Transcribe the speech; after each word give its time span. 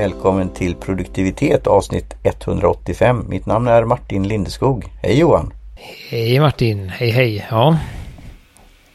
Välkommen 0.00 0.48
till 0.48 0.74
produktivitet 0.74 1.66
avsnitt 1.66 2.14
185. 2.22 3.24
Mitt 3.28 3.46
namn 3.46 3.68
är 3.68 3.84
Martin 3.84 4.28
Lindeskog. 4.28 4.84
Hej 5.02 5.18
Johan! 5.18 5.52
Hej 6.10 6.40
Martin! 6.40 6.88
Hej 6.88 7.10
hej! 7.10 7.46
Ja, 7.50 7.78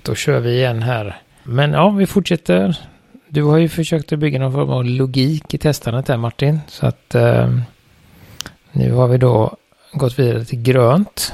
då 0.01 0.15
kör 0.15 0.39
vi 0.39 0.55
igen 0.55 0.81
här. 0.81 1.21
Men 1.43 1.71
ja, 1.71 1.89
vi 1.89 2.05
fortsätter. 2.05 2.79
Du 3.27 3.43
har 3.43 3.57
ju 3.57 3.69
försökt 3.69 4.13
att 4.13 4.19
bygga 4.19 4.39
någon 4.39 4.51
form 4.53 4.69
av 4.69 4.85
logik 4.85 5.53
i 5.53 5.57
testandet 5.57 6.05
där 6.05 6.17
Martin. 6.17 6.59
Så 6.67 6.85
att 6.85 7.15
eh, 7.15 7.59
nu 8.71 8.91
har 8.91 9.07
vi 9.07 9.17
då 9.17 9.55
gått 9.93 10.19
vidare 10.19 10.45
till 10.45 10.61
grönt. 10.61 11.33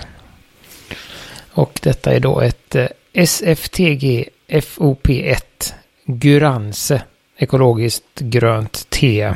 Och 1.53 1.79
detta 1.83 2.13
är 2.13 2.19
då 2.19 2.41
ett 2.41 2.75
eh, 2.75 2.87
SFTG 3.13 4.29
FOP1 4.47 5.73
Gurance 6.05 7.01
ekologiskt 7.37 8.19
grönt 8.19 8.89
te. 8.89 9.33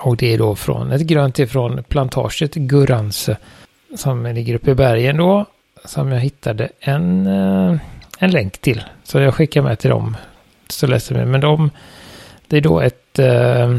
Och 0.00 0.16
det 0.16 0.34
är 0.34 0.38
då 0.38 0.54
från 0.54 0.92
ett 0.92 1.00
grönt 1.00 1.34
te 1.34 1.46
från 1.46 1.84
plantaget 1.84 2.54
Gurance 2.54 3.36
som 3.96 4.26
ligger 4.26 4.54
uppe 4.54 4.70
i 4.70 4.74
bergen 4.74 5.16
då. 5.16 5.44
Som 5.84 6.12
jag 6.12 6.20
hittade 6.20 6.68
en, 6.80 7.26
eh, 7.26 7.78
en 8.18 8.30
länk 8.30 8.58
till. 8.58 8.84
Så 9.04 9.20
jag 9.20 9.34
skickar 9.34 9.62
med 9.62 9.78
till 9.78 9.90
dem. 9.90 10.16
Så 10.68 10.86
läser 10.86 11.14
vi. 11.14 11.24
Men 11.24 11.40
de, 11.40 11.70
det 12.46 12.56
är 12.56 12.60
då 12.60 12.80
ett 12.80 13.18
äh, 13.18 13.78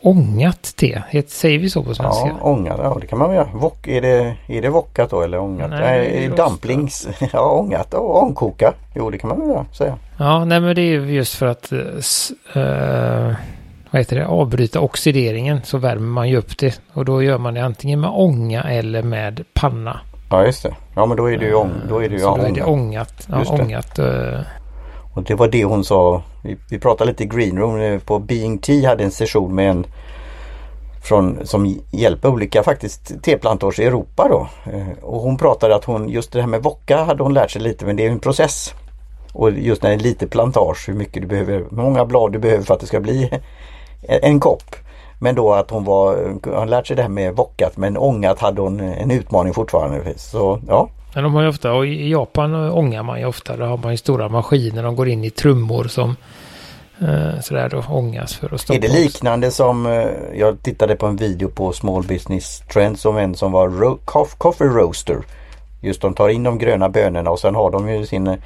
ångat 0.00 0.62
te. 0.76 1.02
Ett, 1.10 1.30
säger 1.30 1.58
vi 1.58 1.70
så 1.70 1.82
på 1.82 1.94
svenska? 1.94 2.28
Ja, 2.28 2.36
ångat. 2.40 2.80
Ja, 2.82 2.98
det 3.00 3.06
kan 3.06 3.18
man 3.18 3.34
göra. 3.34 3.48
Wok, 3.54 3.86
är, 3.86 4.02
det, 4.02 4.36
är 4.46 4.62
det 4.62 4.68
wockat 4.68 5.10
då 5.10 5.22
eller 5.22 5.38
ångat? 5.38 5.70
Nej, 5.70 5.80
nej 5.80 6.30
dumplings. 6.36 7.08
ja, 7.32 7.50
ångat 7.50 7.94
och 7.94 8.22
ångkoka. 8.22 8.74
Jo, 8.94 9.10
det 9.10 9.18
kan 9.18 9.28
man 9.28 9.48
väl 9.48 9.64
säga. 9.72 9.98
Ja, 10.18 10.44
nej 10.44 10.60
men 10.60 10.74
det 10.74 10.82
är 10.82 11.00
just 11.00 11.34
för 11.34 11.46
att 11.46 11.72
äh, 11.72 13.34
vad 13.90 14.00
heter 14.00 14.16
det, 14.16 14.26
avbryta 14.26 14.80
oxideringen 14.80 15.60
så 15.64 15.78
värmer 15.78 16.08
man 16.08 16.28
ju 16.28 16.36
upp 16.36 16.58
det. 16.58 16.80
Och 16.92 17.04
då 17.04 17.22
gör 17.22 17.38
man 17.38 17.54
det 17.54 17.64
antingen 17.64 18.00
med 18.00 18.10
ånga 18.10 18.62
eller 18.62 19.02
med 19.02 19.44
panna. 19.54 20.00
Ja, 20.30 20.46
just 20.46 20.62
det. 20.62 20.76
Ja, 20.94 21.06
men 21.06 21.16
då 21.16 21.30
är 21.30 21.38
det 21.38 21.46
ju, 21.46 21.54
ång, 21.54 21.72
då 21.88 21.98
är 21.98 22.08
det 22.08 22.14
ju 22.14 22.20
så 22.20 22.36
då 22.36 22.42
är 22.42 22.52
det 22.52 22.64
ångat. 22.64 23.28
Ja, 23.30 23.44
ångat 23.48 23.98
äh, 23.98 24.40
och 25.14 25.22
det 25.22 25.34
var 25.34 25.48
det 25.48 25.64
hon 25.64 25.84
sa. 25.84 26.22
Vi, 26.42 26.56
vi 26.70 26.78
pratade 26.78 27.10
lite 27.10 27.22
i 27.24 27.26
greenroom 27.26 28.00
på 28.00 28.18
Being 28.18 28.58
Tea 28.58 28.88
hade 28.88 29.04
en 29.04 29.10
session 29.10 29.54
med 29.54 29.70
en 29.70 29.86
från, 31.02 31.46
som 31.46 31.80
hjälper 31.90 32.28
olika 32.28 32.62
faktiskt 32.62 33.22
teplantor 33.22 33.80
i 33.80 33.84
Europa 33.84 34.28
då. 34.28 34.70
Eh, 34.72 35.04
och 35.04 35.20
hon 35.20 35.36
pratade 35.36 35.74
att 35.74 35.84
hon 35.84 36.08
just 36.08 36.32
det 36.32 36.40
här 36.40 36.48
med 36.48 36.62
vocka 36.62 37.04
hade 37.04 37.22
hon 37.22 37.34
lärt 37.34 37.50
sig 37.50 37.62
lite 37.62 37.86
men 37.86 37.96
det 37.96 38.06
är 38.06 38.10
en 38.10 38.20
process. 38.20 38.74
Och 39.32 39.50
just 39.50 39.82
när 39.82 39.90
det 39.90 39.96
är 39.96 40.00
lite 40.00 40.26
plantage 40.26 40.88
hur 40.88 40.94
mycket 40.94 41.22
du 41.22 41.28
behöver, 41.28 41.58
hur 41.58 41.66
många 41.70 42.04
blad 42.04 42.32
du 42.32 42.38
behöver 42.38 42.64
för 42.64 42.74
att 42.74 42.80
det 42.80 42.86
ska 42.86 43.00
bli 43.00 43.30
en 44.02 44.40
kopp. 44.40 44.76
Men 45.20 45.34
då 45.34 45.52
att 45.52 45.70
hon 45.70 45.84
var, 45.84 46.34
hon 46.58 46.70
lärt 46.70 46.86
sig 46.86 46.96
det 46.96 47.02
här 47.02 47.08
med 47.08 47.36
vockat 47.36 47.76
men 47.76 47.96
ångat 47.96 48.38
hade 48.38 48.60
hon 48.60 48.80
en 48.80 49.10
utmaning 49.10 49.54
fortfarande. 49.54 50.14
Så 50.16 50.60
ja, 50.68 50.88
men 51.14 51.24
de 51.24 51.34
har 51.34 51.42
ju 51.42 51.48
ofta, 51.48 51.72
och 51.72 51.86
i 51.86 52.10
Japan 52.10 52.54
ångar 52.54 53.02
man 53.02 53.20
ju 53.20 53.26
ofta, 53.26 53.56
där 53.56 53.66
har 53.66 53.76
man 53.76 53.90
ju 53.90 53.96
stora 53.96 54.28
maskiner, 54.28 54.82
de 54.82 54.96
går 54.96 55.08
in 55.08 55.24
i 55.24 55.30
trummor 55.30 55.84
som 55.84 56.16
eh, 57.00 57.40
sådär 57.40 57.68
då 57.68 57.84
ångas 57.88 58.36
för 58.36 58.54
att 58.54 58.60
stoppa. 58.60 58.76
Är 58.76 58.80
det 58.80 59.00
liknande 59.00 59.50
som, 59.50 59.86
eh, 59.86 60.06
jag 60.34 60.62
tittade 60.62 60.96
på 60.96 61.06
en 61.06 61.16
video 61.16 61.48
på 61.48 61.72
Small 61.72 62.02
Business 62.02 62.62
Trends 62.72 63.04
om 63.04 63.16
en 63.16 63.34
som 63.34 63.52
var 63.52 63.68
ro 63.68 63.98
coffee 64.38 64.68
roaster. 64.68 65.18
Just 65.80 66.00
de 66.00 66.14
tar 66.14 66.28
in 66.28 66.42
de 66.42 66.58
gröna 66.58 66.88
bönorna 66.88 67.30
och 67.30 67.38
sen 67.38 67.54
har 67.54 67.70
de 67.70 67.88
ju 67.88 68.06
sin 68.06 68.26
eh, 68.26 68.36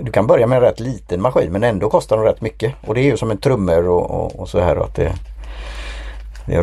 du 0.00 0.12
kan 0.12 0.26
börja 0.26 0.46
med 0.46 0.56
en 0.56 0.62
rätt 0.62 0.80
liten 0.80 1.22
maskin 1.22 1.52
men 1.52 1.64
ändå 1.64 1.90
kostar 1.90 2.16
de 2.16 2.24
rätt 2.24 2.40
mycket. 2.40 2.74
Och 2.86 2.94
det 2.94 3.00
är 3.00 3.04
ju 3.04 3.16
som 3.16 3.30
en 3.30 3.38
trummor 3.38 3.88
och, 3.88 4.10
och, 4.10 4.40
och 4.40 4.48
så 4.48 4.60
här. 4.60 4.76
Att 4.76 4.94
det, 4.94 5.12
det 6.46 6.62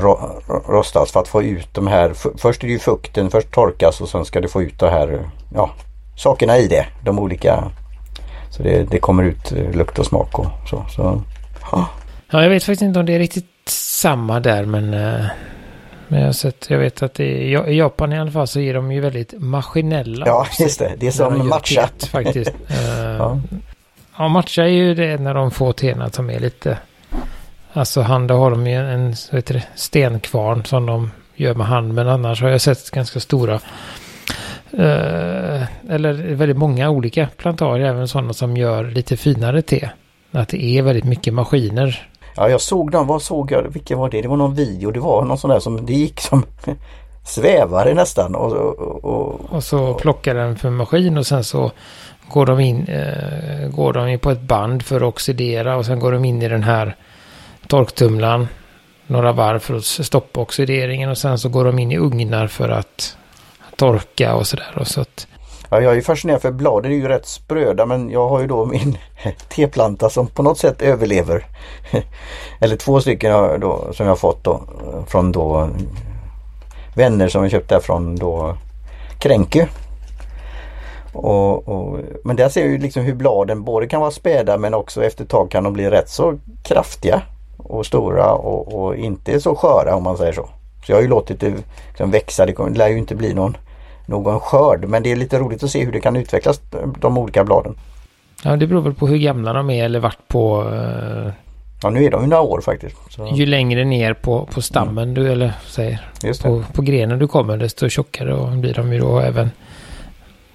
rostas 0.67 1.11
för 1.11 1.19
att 1.19 1.27
få 1.27 1.43
ut 1.43 1.73
de 1.73 1.87
här. 1.87 2.13
Först 2.37 2.63
är 2.63 2.67
det 2.67 2.73
ju 2.73 2.79
fukten, 2.79 3.29
först 3.29 3.51
torkas 3.51 4.01
och 4.01 4.09
sen 4.09 4.25
ska 4.25 4.41
du 4.41 4.47
få 4.47 4.61
ut 4.61 4.79
de 4.79 4.89
här 4.89 5.29
ja, 5.53 5.69
sakerna 6.17 6.57
i 6.57 6.67
det. 6.67 6.85
De 7.03 7.19
olika. 7.19 7.63
Så 8.49 8.63
det, 8.63 8.83
det 8.83 8.99
kommer 8.99 9.23
ut 9.23 9.51
eh, 9.51 9.71
lukt 9.71 9.99
och 9.99 10.05
smak 10.05 10.39
och 10.39 10.47
så. 10.69 10.85
så 10.89 11.21
ja. 11.71 11.89
ja, 12.31 12.43
jag 12.43 12.49
vet 12.49 12.63
faktiskt 12.63 12.81
inte 12.81 12.99
om 12.99 13.05
det 13.05 13.15
är 13.15 13.19
riktigt 13.19 13.45
samma 13.69 14.39
där 14.39 14.65
men 14.65 14.93
eh, 14.93 15.25
men 16.09 16.19
jag, 16.19 16.27
har 16.27 16.33
sett, 16.33 16.69
jag 16.69 16.77
vet 16.77 17.03
att 17.03 17.19
i 17.19 17.51
Japan 17.67 18.13
i 18.13 18.19
alla 18.19 18.31
fall 18.31 18.47
så 18.47 18.59
är 18.59 18.73
de 18.73 18.91
ju 18.91 18.99
väldigt 18.99 19.33
maskinella. 19.37 20.25
Ja, 20.27 20.47
just 20.59 20.79
det. 20.79 20.93
Det 20.97 21.07
är 21.07 21.11
som 21.11 21.47
matcha. 21.47 21.89
faktiskt. 22.11 22.53
ja. 23.19 23.41
ja, 24.17 24.27
matcha 24.27 24.63
är 24.63 24.67
ju 24.67 24.95
det 24.95 25.17
när 25.17 25.33
de 25.33 25.51
får 25.51 25.73
tena 25.73 26.09
som 26.09 26.29
är 26.29 26.39
lite 26.39 26.77
Alltså 27.73 28.01
han, 28.01 28.27
då 28.27 28.35
har 28.35 28.51
de 28.51 28.67
ju 28.67 28.75
en 28.75 29.15
det, 29.31 29.63
stenkvarn 29.75 30.65
som 30.65 30.85
de 30.85 31.11
gör 31.35 31.55
med 31.55 31.67
hand. 31.67 31.93
Men 31.93 32.07
annars 32.07 32.41
har 32.41 32.49
jag 32.49 32.61
sett 32.61 32.91
ganska 32.91 33.19
stora. 33.19 33.53
Eh, 34.71 35.63
eller 35.89 36.13
väldigt 36.13 36.57
många 36.57 36.89
olika 36.89 37.27
plantager. 37.37 37.85
Även 37.85 38.07
sådana 38.07 38.33
som 38.33 38.57
gör 38.57 38.83
lite 38.85 39.17
finare 39.17 39.61
te. 39.61 39.89
Att 40.31 40.49
det 40.49 40.63
är 40.63 40.81
väldigt 40.81 41.03
mycket 41.03 41.33
maskiner. 41.33 42.07
Ja 42.35 42.49
jag 42.49 42.61
såg 42.61 42.91
dem. 42.91 43.07
Vad 43.07 43.21
såg 43.21 43.51
jag? 43.51 43.63
Vilken 43.73 43.99
var 43.99 44.09
det? 44.09 44.21
Det 44.21 44.27
var 44.27 44.37
någon 44.37 44.55
video. 44.55 44.91
Det 44.91 44.99
var 44.99 45.25
någon 45.25 45.37
sån 45.37 45.49
där 45.49 45.59
som 45.59 45.85
det 45.85 45.93
gick 45.93 46.19
som 46.19 46.45
svävare 47.23 47.93
nästan. 47.93 48.35
Och, 48.35 48.51
och, 48.51 49.05
och, 49.05 49.39
och 49.49 49.63
så 49.63 49.93
plockar 49.93 50.35
den 50.35 50.55
för 50.55 50.69
maskin 50.69 51.17
och 51.17 51.27
sen 51.27 51.43
så 51.43 51.71
går 52.29 52.45
de 52.45 52.59
in 52.59 52.87
eh, 52.87 53.69
går 53.69 53.93
de 53.93 54.07
in 54.07 54.19
på 54.19 54.31
ett 54.31 54.41
band 54.41 54.83
för 54.83 54.95
att 54.95 55.01
oxidera 55.01 55.77
och 55.77 55.85
sen 55.85 55.99
går 55.99 56.11
de 56.11 56.25
in 56.25 56.41
i 56.41 56.47
den 56.47 56.63
här 56.63 56.95
torktumlaren 57.67 58.47
några 59.07 59.31
varv 59.31 59.59
för 59.59 59.75
att 59.75 59.85
stoppa 59.85 60.39
oxideringen 60.39 61.09
och 61.09 61.17
sen 61.17 61.39
så 61.39 61.49
går 61.49 61.65
de 61.65 61.79
in 61.79 61.91
i 61.91 61.97
ugnar 61.97 62.47
för 62.47 62.69
att 62.69 63.17
torka 63.75 64.35
och 64.35 64.47
sådär. 64.47 64.73
Och 64.75 64.87
så 64.87 65.01
att 65.01 65.27
ja, 65.69 65.81
jag 65.81 65.97
är 65.97 66.01
fascinerad 66.01 66.41
för 66.41 66.51
bladen 66.51 66.91
är 66.91 66.95
ju 66.95 67.07
rätt 67.07 67.25
spröda 67.25 67.85
men 67.85 68.09
jag 68.09 68.29
har 68.29 68.39
ju 68.39 68.47
då 68.47 68.65
min 68.65 68.97
teplanta 69.49 70.09
som 70.09 70.27
på 70.27 70.43
något 70.43 70.57
sätt 70.57 70.81
överlever. 70.81 71.45
Eller 72.59 72.75
två 72.75 72.99
stycken 72.99 73.59
då, 73.59 73.87
som 73.93 74.07
jag 74.07 74.19
fått 74.19 74.43
då, 74.43 74.61
från 75.07 75.31
då 75.31 75.69
vänner 76.95 77.27
som 77.27 77.41
jag 77.41 77.51
köpt 77.51 77.85
från 77.85 78.15
då 78.15 78.55
Kränke. 79.19 79.67
Och, 81.13 81.67
och, 81.67 81.99
men 82.23 82.35
där 82.35 82.49
ser 82.49 82.61
jag 82.61 82.69
ju 82.69 82.77
liksom 82.77 83.03
hur 83.03 83.15
bladen 83.15 83.63
både 83.63 83.87
kan 83.87 84.01
vara 84.01 84.11
späda 84.11 84.57
men 84.57 84.73
också 84.73 85.03
efter 85.03 85.23
ett 85.23 85.29
tag 85.29 85.51
kan 85.51 85.63
de 85.63 85.73
bli 85.73 85.89
rätt 85.89 86.09
så 86.09 86.37
kraftiga 86.63 87.21
och 87.57 87.85
stora 87.85 88.33
och, 88.33 88.83
och, 88.83 88.95
inte 88.95 89.41
så 89.41 89.55
sköra 89.55 89.95
om 89.95 90.03
man 90.03 90.17
säger 90.17 90.33
så. 90.33 90.49
Så 90.85 90.91
jag 90.91 90.97
har 90.97 91.01
ju 91.01 91.07
låtit 91.07 91.39
det 91.39 91.53
liksom 91.87 92.11
växa. 92.11 92.45
Det 92.45 92.69
lär 92.69 92.87
ju 92.87 92.97
inte 92.97 93.15
bli 93.15 93.33
någon, 93.33 93.57
någon 94.09 94.39
skörd 94.39 94.85
men 94.85 95.03
det 95.03 95.11
är 95.11 95.15
lite 95.15 95.39
roligt 95.39 95.63
att 95.63 95.69
se 95.69 95.85
hur 95.85 95.91
det 95.91 95.99
kan 95.99 96.15
utvecklas 96.15 96.61
de 96.99 97.17
olika 97.17 97.43
bladen. 97.43 97.75
Ja 98.43 98.55
det 98.55 98.67
beror 98.67 98.81
väl 98.81 98.93
på 98.93 99.07
hur 99.07 99.17
gamla 99.17 99.53
de 99.53 99.69
är 99.69 99.85
eller 99.85 99.99
vart 99.99 100.27
på 100.27 100.63
uh... 100.63 101.31
Ja 101.81 101.89
nu 101.89 102.05
är 102.05 102.11
de 102.11 102.21
ju 102.21 102.27
några 102.27 102.43
år 102.43 102.61
faktiskt. 102.61 102.97
Så. 103.09 103.33
Ju 103.35 103.45
längre 103.45 103.85
ner 103.85 104.13
på, 104.13 104.45
på 104.53 104.61
stammen 104.61 105.03
mm. 105.03 105.13
du 105.13 105.31
eller 105.31 105.53
säger 105.67 106.01
på, 106.43 106.63
på 106.73 106.81
grenen 106.81 107.19
du 107.19 107.27
kommer 107.27 107.57
desto 107.57 107.89
tjockare 107.89 108.57
blir 108.57 108.73
de 108.73 108.93
ju 108.93 108.99
då 108.99 109.19
även 109.19 109.51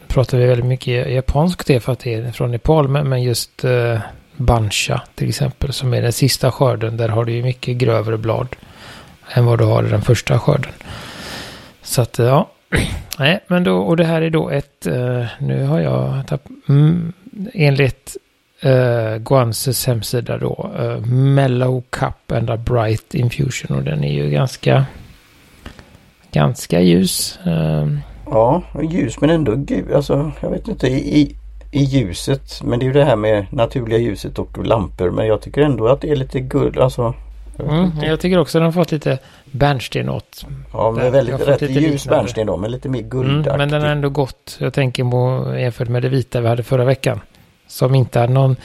pratar 0.07 0.39
vi 0.39 0.47
väldigt 0.47 0.67
mycket 0.67 1.11
japanskt 1.13 1.67
det 1.67 1.81
för 1.81 1.93
att 1.93 1.99
det 1.99 2.15
är 2.15 2.33
från 2.33 2.51
Nepal 2.51 2.89
men 2.89 3.23
just 3.23 3.65
uh, 3.65 3.99
Bancha 4.37 5.03
till 5.15 5.29
exempel 5.29 5.73
som 5.73 5.95
är 5.95 6.03
den 6.03 6.13
sista 6.13 6.53
skörden. 6.53 6.97
Där 6.97 7.09
har 7.09 7.25
du 7.25 7.33
ju 7.33 7.43
mycket 7.43 7.77
grövre 7.77 8.19
blad 8.19 8.57
än 9.33 9.47
vad 9.47 9.59
du 9.59 9.65
har 9.65 9.85
i 9.85 9.91
den 9.91 10.03
första 10.03 10.39
skörden. 10.39 10.73
Så 11.83 12.03
att 12.03 12.19
ja, 12.19 12.49
nej 13.19 13.41
men 13.47 13.65
då 13.65 13.77
och 13.77 13.97
det 13.97 14.05
här 14.05 14.23
är 14.23 14.31
då 14.31 14.51
ett, 14.51 14.87
uh, 14.87 15.27
nu 15.39 15.65
har 15.65 15.81
jag 15.81 16.27
tappat, 16.27 16.53
mm, 16.69 17.13
enligt 17.55 18.17
eh, 18.61 18.71
uh, 18.71 19.17
Guances 19.17 19.87
hemsida 19.87 20.39
då, 20.39 20.71
uh, 20.81 21.07
Mellow 21.07 21.83
Cup 21.91 22.33
and 22.33 22.51
a 22.51 22.57
Bright 22.57 23.15
Infusion 23.15 23.77
och 23.77 23.83
den 23.83 24.05
är 24.05 24.13
ju 24.13 24.31
ganska, 24.31 24.85
ganska 26.33 26.81
ljus. 26.81 27.39
Uh, 27.47 27.99
Ja, 28.27 28.63
ljus 28.91 29.21
men 29.21 29.31
ändå 29.31 29.55
gul. 29.57 29.95
Alltså, 29.95 30.33
jag 30.41 30.51
vet 30.51 30.69
inte. 30.69 30.87
I, 30.87 31.37
i 31.71 31.83
ljuset. 31.83 32.63
Men 32.65 32.79
det 32.79 32.85
är 32.85 32.87
ju 32.87 32.93
det 32.93 33.05
här 33.05 33.17
med 33.17 33.47
naturliga 33.51 33.99
ljuset 33.99 34.39
och 34.39 34.67
lampor. 34.67 35.11
Men 35.11 35.27
jag 35.27 35.41
tycker 35.41 35.63
ändå 35.63 35.89
att 35.89 36.01
det 36.01 36.11
är 36.11 36.17
lite 36.17 36.41
guld. 36.41 36.79
Alltså, 36.79 37.15
mm, 37.59 37.91
jag 38.03 38.21
tycker 38.21 38.39
också 38.39 38.59
att 38.59 38.61
den 38.61 38.65
har 38.65 38.73
fått 38.73 38.93
lite 38.93 39.19
bärnstenåt. 39.45 40.47
Ja, 40.73 40.91
men 40.91 41.13
väldigt 41.13 41.49
rätt 41.49 41.71
ljus 41.71 42.07
bärnsten 42.07 42.47
då. 42.47 42.57
Men 42.57 42.71
lite 42.71 42.89
mer 42.89 43.03
guldaktig. 43.03 43.47
Mm, 43.47 43.59
men 43.59 43.69
den 43.69 43.83
har 43.83 43.89
ändå 43.89 44.09
gått. 44.09 44.57
Jag 44.61 44.73
tänker 44.73 45.05
på 45.05 45.55
jämfört 45.59 45.89
med 45.89 46.03
det 46.03 46.09
vita 46.09 46.41
vi 46.41 46.49
hade 46.49 46.63
förra 46.63 46.85
veckan. 46.85 47.21
Som 47.67 47.95
inte 47.95 48.19
hade 48.19 48.33
någon 48.33 48.57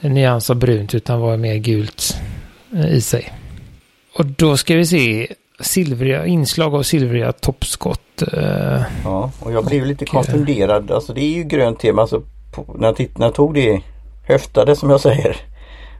nyans 0.00 0.50
av 0.50 0.56
brunt 0.56 0.94
utan 0.94 1.20
var 1.20 1.36
mer 1.36 1.56
gult 1.56 2.16
eh, 2.74 2.94
i 2.94 3.00
sig. 3.00 3.32
Och 4.18 4.26
då 4.26 4.56
ska 4.56 4.76
vi 4.76 4.86
se 4.86 5.28
silvriga 5.60 6.26
inslag 6.26 6.74
av 6.74 6.82
silvriga 6.82 7.32
toppskott. 7.32 8.22
Eh, 8.32 8.82
ja, 9.04 9.30
och 9.40 9.52
jag 9.52 9.64
blev 9.64 9.86
lite 9.86 10.06
konfunderad. 10.06 10.90
Alltså 10.90 11.12
det 11.12 11.20
är 11.20 11.34
ju 11.36 11.44
grönt 11.44 11.80
tema. 11.80 12.02
Alltså, 12.02 12.22
på, 12.54 12.74
när, 12.78 12.88
jag 12.88 12.96
titt, 12.96 13.18
när 13.18 13.26
jag 13.26 13.34
tog 13.34 13.54
det 13.54 13.80
höftade 14.26 14.76
som 14.76 14.90
jag 14.90 15.00
säger. 15.00 15.36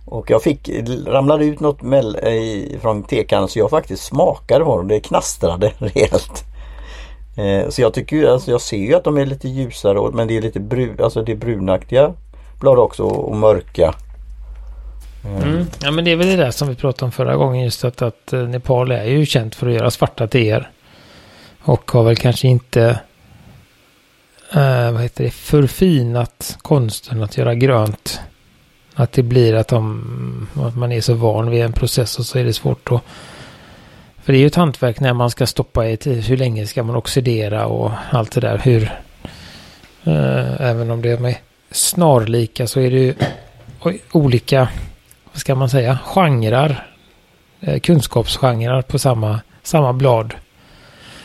Och 0.05 0.31
jag 0.31 0.43
fick, 0.43 0.71
ramlade 1.07 1.45
ut 1.45 1.61
något 1.61 1.83
mell, 1.83 2.19
eh, 2.23 2.33
i, 2.33 2.79
från 2.83 3.03
tekannan 3.03 3.49
så 3.49 3.59
jag 3.59 3.71
faktiskt 3.71 4.05
smakade 4.05 4.65
på 4.65 4.77
dem. 4.77 4.89
Det 4.89 5.01
knastrade 5.01 5.73
rejält. 5.79 6.45
Eh, 7.37 7.69
så 7.71 7.83
jag 7.83 7.95
tycker 7.95 8.17
ju, 8.17 8.29
alltså 8.29 8.51
jag 8.51 8.61
ser 8.61 8.77
ju 8.77 8.95
att 8.95 9.05
de 9.05 9.17
är 9.17 9.27
lite 9.27 9.49
ljusare 9.49 10.11
men 10.13 10.29
det 10.29 10.37
är 10.37 10.43
lite 10.43 10.61
brun, 10.61 10.97
alltså 11.03 11.23
det 11.23 11.33
är 11.33 11.37
brunaktiga 11.37 12.13
blad 12.61 12.79
också 12.79 13.03
och 13.03 13.37
mörka. 13.37 13.95
Eh. 15.25 15.49
Mm. 15.49 15.67
Ja 15.83 15.91
men 15.91 16.05
det 16.05 16.11
är 16.11 16.17
väl 16.17 16.27
det 16.27 16.37
där 16.37 16.51
som 16.51 16.69
vi 16.69 16.75
pratade 16.75 17.05
om 17.05 17.13
förra 17.13 17.37
gången 17.37 17.65
just 17.65 17.85
att, 17.85 18.03
att 18.03 18.33
eh, 18.33 18.41
Nepal 18.41 18.91
är 18.91 19.05
ju 19.05 19.27
känt 19.27 19.55
för 19.55 19.67
att 19.67 19.75
göra 19.75 19.91
svarta 19.91 20.27
teer. 20.27 20.71
Och 21.63 21.91
har 21.91 22.05
väl 22.05 22.17
kanske 22.17 22.49
inte 22.49 23.01
eh, 24.53 24.93
vad 24.93 25.03
heter 25.03 25.25
det, 25.25 25.31
förfinat 25.31 26.59
konsten 26.63 27.23
att 27.23 27.37
göra 27.37 27.55
grönt. 27.55 28.21
Att 28.95 29.13
det 29.13 29.23
blir 29.23 29.55
att, 29.55 29.69
de, 29.69 30.49
att 30.55 30.77
man 30.77 30.93
är 30.93 31.01
så 31.01 31.15
van 31.15 31.51
vid 31.51 31.63
en 31.63 31.73
process 31.73 32.19
och 32.19 32.27
så 32.27 32.39
är 32.39 32.45
det 32.45 32.53
svårt 32.53 32.93
att 32.93 33.03
för 34.25 34.33
det 34.33 34.39
är 34.39 34.41
ju 34.41 34.47
ett 34.47 34.55
hantverk 34.55 35.01
när 35.01 35.13
man 35.13 35.31
ska 35.31 35.47
stoppa 35.47 35.89
i 35.89 35.97
tid. 35.97 36.25
Hur 36.25 36.37
länge 36.37 36.67
ska 36.67 36.83
man 36.83 36.97
oxidera 36.97 37.67
och 37.67 37.91
allt 38.11 38.33
det 38.33 38.41
där. 38.41 38.59
Hur, 38.59 38.83
eh, 40.05 40.61
även 40.61 40.91
om 40.91 41.03
det 41.03 41.11
är 41.11 41.37
snarlika 41.71 42.67
så 42.67 42.81
är 42.81 42.91
det 42.91 42.99
ju 42.99 43.15
olika, 44.13 44.69
vad 45.33 45.41
ska 45.41 45.55
man 45.55 45.71
säga, 45.71 45.99
genrer. 46.05 46.87
Eh, 47.61 47.81
kunskapsgenrer 47.81 48.83
på 48.83 48.99
samma, 48.99 49.41
samma 49.63 49.93
blad. 49.93 50.35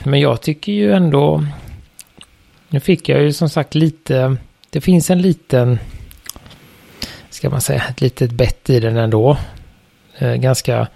Men 0.04 0.20
jag 0.20 0.42
tycker 0.42 0.72
ju 0.72 0.94
ändå, 0.94 1.46
nu 2.70 2.80
fick 2.80 3.10
jag 3.10 3.22
ju 3.22 3.34
som 3.34 3.50
sagt 3.50 3.76
lite, 3.76 4.38
det 4.70 4.82
finns 4.82 5.10
en 5.10 5.22
liten, 5.22 5.80
ska 7.40 7.50
man 7.50 7.62
säga, 7.62 7.84
ett 7.90 8.02
litet 8.02 8.32
bett 8.32 8.70
i 8.70 8.80
den 8.80 8.98
ändå. 8.98 9.38
Eh, 10.18 10.34
ganska 10.34 10.88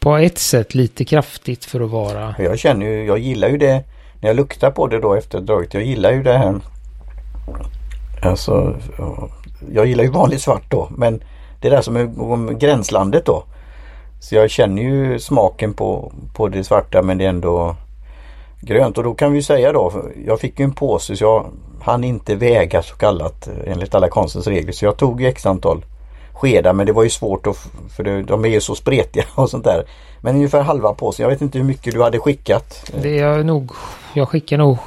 på 0.00 0.16
ett 0.16 0.38
sätt 0.38 0.74
lite 0.74 1.04
kraftigt 1.04 1.64
för 1.64 1.80
att 1.80 1.90
vara. 1.90 2.34
Jag 2.38 2.58
känner 2.58 2.86
ju, 2.86 3.04
jag 3.06 3.18
gillar 3.18 3.48
ju 3.48 3.58
det 3.58 3.84
när 4.20 4.28
jag 4.28 4.36
luktar 4.36 4.70
på 4.70 4.86
det 4.86 5.00
då 5.00 5.14
efter 5.14 5.40
draget. 5.40 5.74
Jag 5.74 5.82
gillar 5.82 6.12
ju 6.12 6.22
det 6.22 6.38
här. 6.38 6.60
Alltså, 8.22 8.76
jag 9.72 9.86
gillar 9.86 10.04
ju 10.04 10.10
vanligt 10.10 10.42
svart 10.42 10.70
då 10.70 10.88
men 10.90 11.22
det 11.60 11.70
där 11.70 11.82
som 11.82 11.96
är 11.96 12.52
gränslandet 12.58 13.26
då. 13.26 13.44
Så 14.20 14.34
jag 14.34 14.50
känner 14.50 14.82
ju 14.82 15.18
smaken 15.18 15.74
på, 15.74 16.12
på 16.34 16.48
det 16.48 16.64
svarta 16.64 17.02
men 17.02 17.18
det 17.18 17.24
är 17.24 17.28
ändå 17.28 17.76
grönt 18.60 18.98
och 18.98 19.04
då 19.04 19.14
kan 19.14 19.32
vi 19.32 19.42
säga 19.42 19.72
då, 19.72 19.92
jag 20.26 20.40
fick 20.40 20.58
ju 20.58 20.64
en 20.64 20.72
påse 20.72 21.16
så 21.16 21.24
jag 21.24 21.46
hann 21.82 22.04
inte 22.04 22.34
väga 22.34 22.82
så 22.82 22.96
kallat 22.96 23.48
eh, 23.48 23.72
enligt 23.72 23.94
alla 23.94 24.08
konstens 24.08 24.46
regler 24.46 24.72
så 24.72 24.84
jag 24.84 24.96
tog 24.96 25.20
ju 25.20 25.28
x 25.28 25.46
antal 25.46 25.84
skedar 26.32 26.72
men 26.72 26.86
det 26.86 26.92
var 26.92 27.02
ju 27.02 27.10
svårt 27.10 27.46
att, 27.46 27.56
för 27.96 28.02
det, 28.02 28.22
de 28.22 28.44
är 28.44 28.48
ju 28.48 28.60
så 28.60 28.74
spretiga 28.74 29.24
och 29.34 29.50
sånt 29.50 29.64
där. 29.64 29.84
Men 30.20 30.34
ungefär 30.34 30.62
halva 30.62 30.94
påsen. 30.94 31.22
Jag 31.24 31.30
vet 31.30 31.40
inte 31.40 31.58
hur 31.58 31.64
mycket 31.64 31.94
du 31.94 32.02
hade 32.02 32.18
skickat. 32.18 32.90
Det 33.02 33.18
är 33.18 33.42
nog, 33.44 33.72
jag 34.14 34.28
skickar 34.28 34.58
nog 34.58 34.78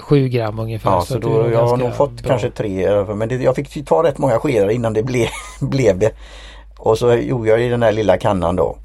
7 0.00 0.28
gram 0.28 0.58
ungefär. 0.58 0.90
Ja, 0.90 1.00
så, 1.00 1.12
så 1.12 1.18
då, 1.18 1.50
jag 1.50 1.66
har 1.66 1.76
nog 1.76 1.96
fått 1.96 2.22
bra. 2.22 2.28
kanske 2.28 2.50
tre. 2.50 3.04
Men 3.04 3.28
det, 3.28 3.36
jag 3.36 3.56
fick 3.56 3.86
ta 3.86 4.02
rätt 4.02 4.18
många 4.18 4.38
skedar 4.38 4.70
innan 4.70 4.92
det 4.92 5.02
ble, 5.02 5.28
blev 5.60 5.98
det. 5.98 6.10
Och 6.78 6.98
så 6.98 7.14
gjorde 7.14 7.48
jag 7.50 7.62
i 7.62 7.68
den 7.68 7.82
här 7.82 7.92
lilla 7.92 8.18
kannan 8.18 8.56
då. 8.56 8.76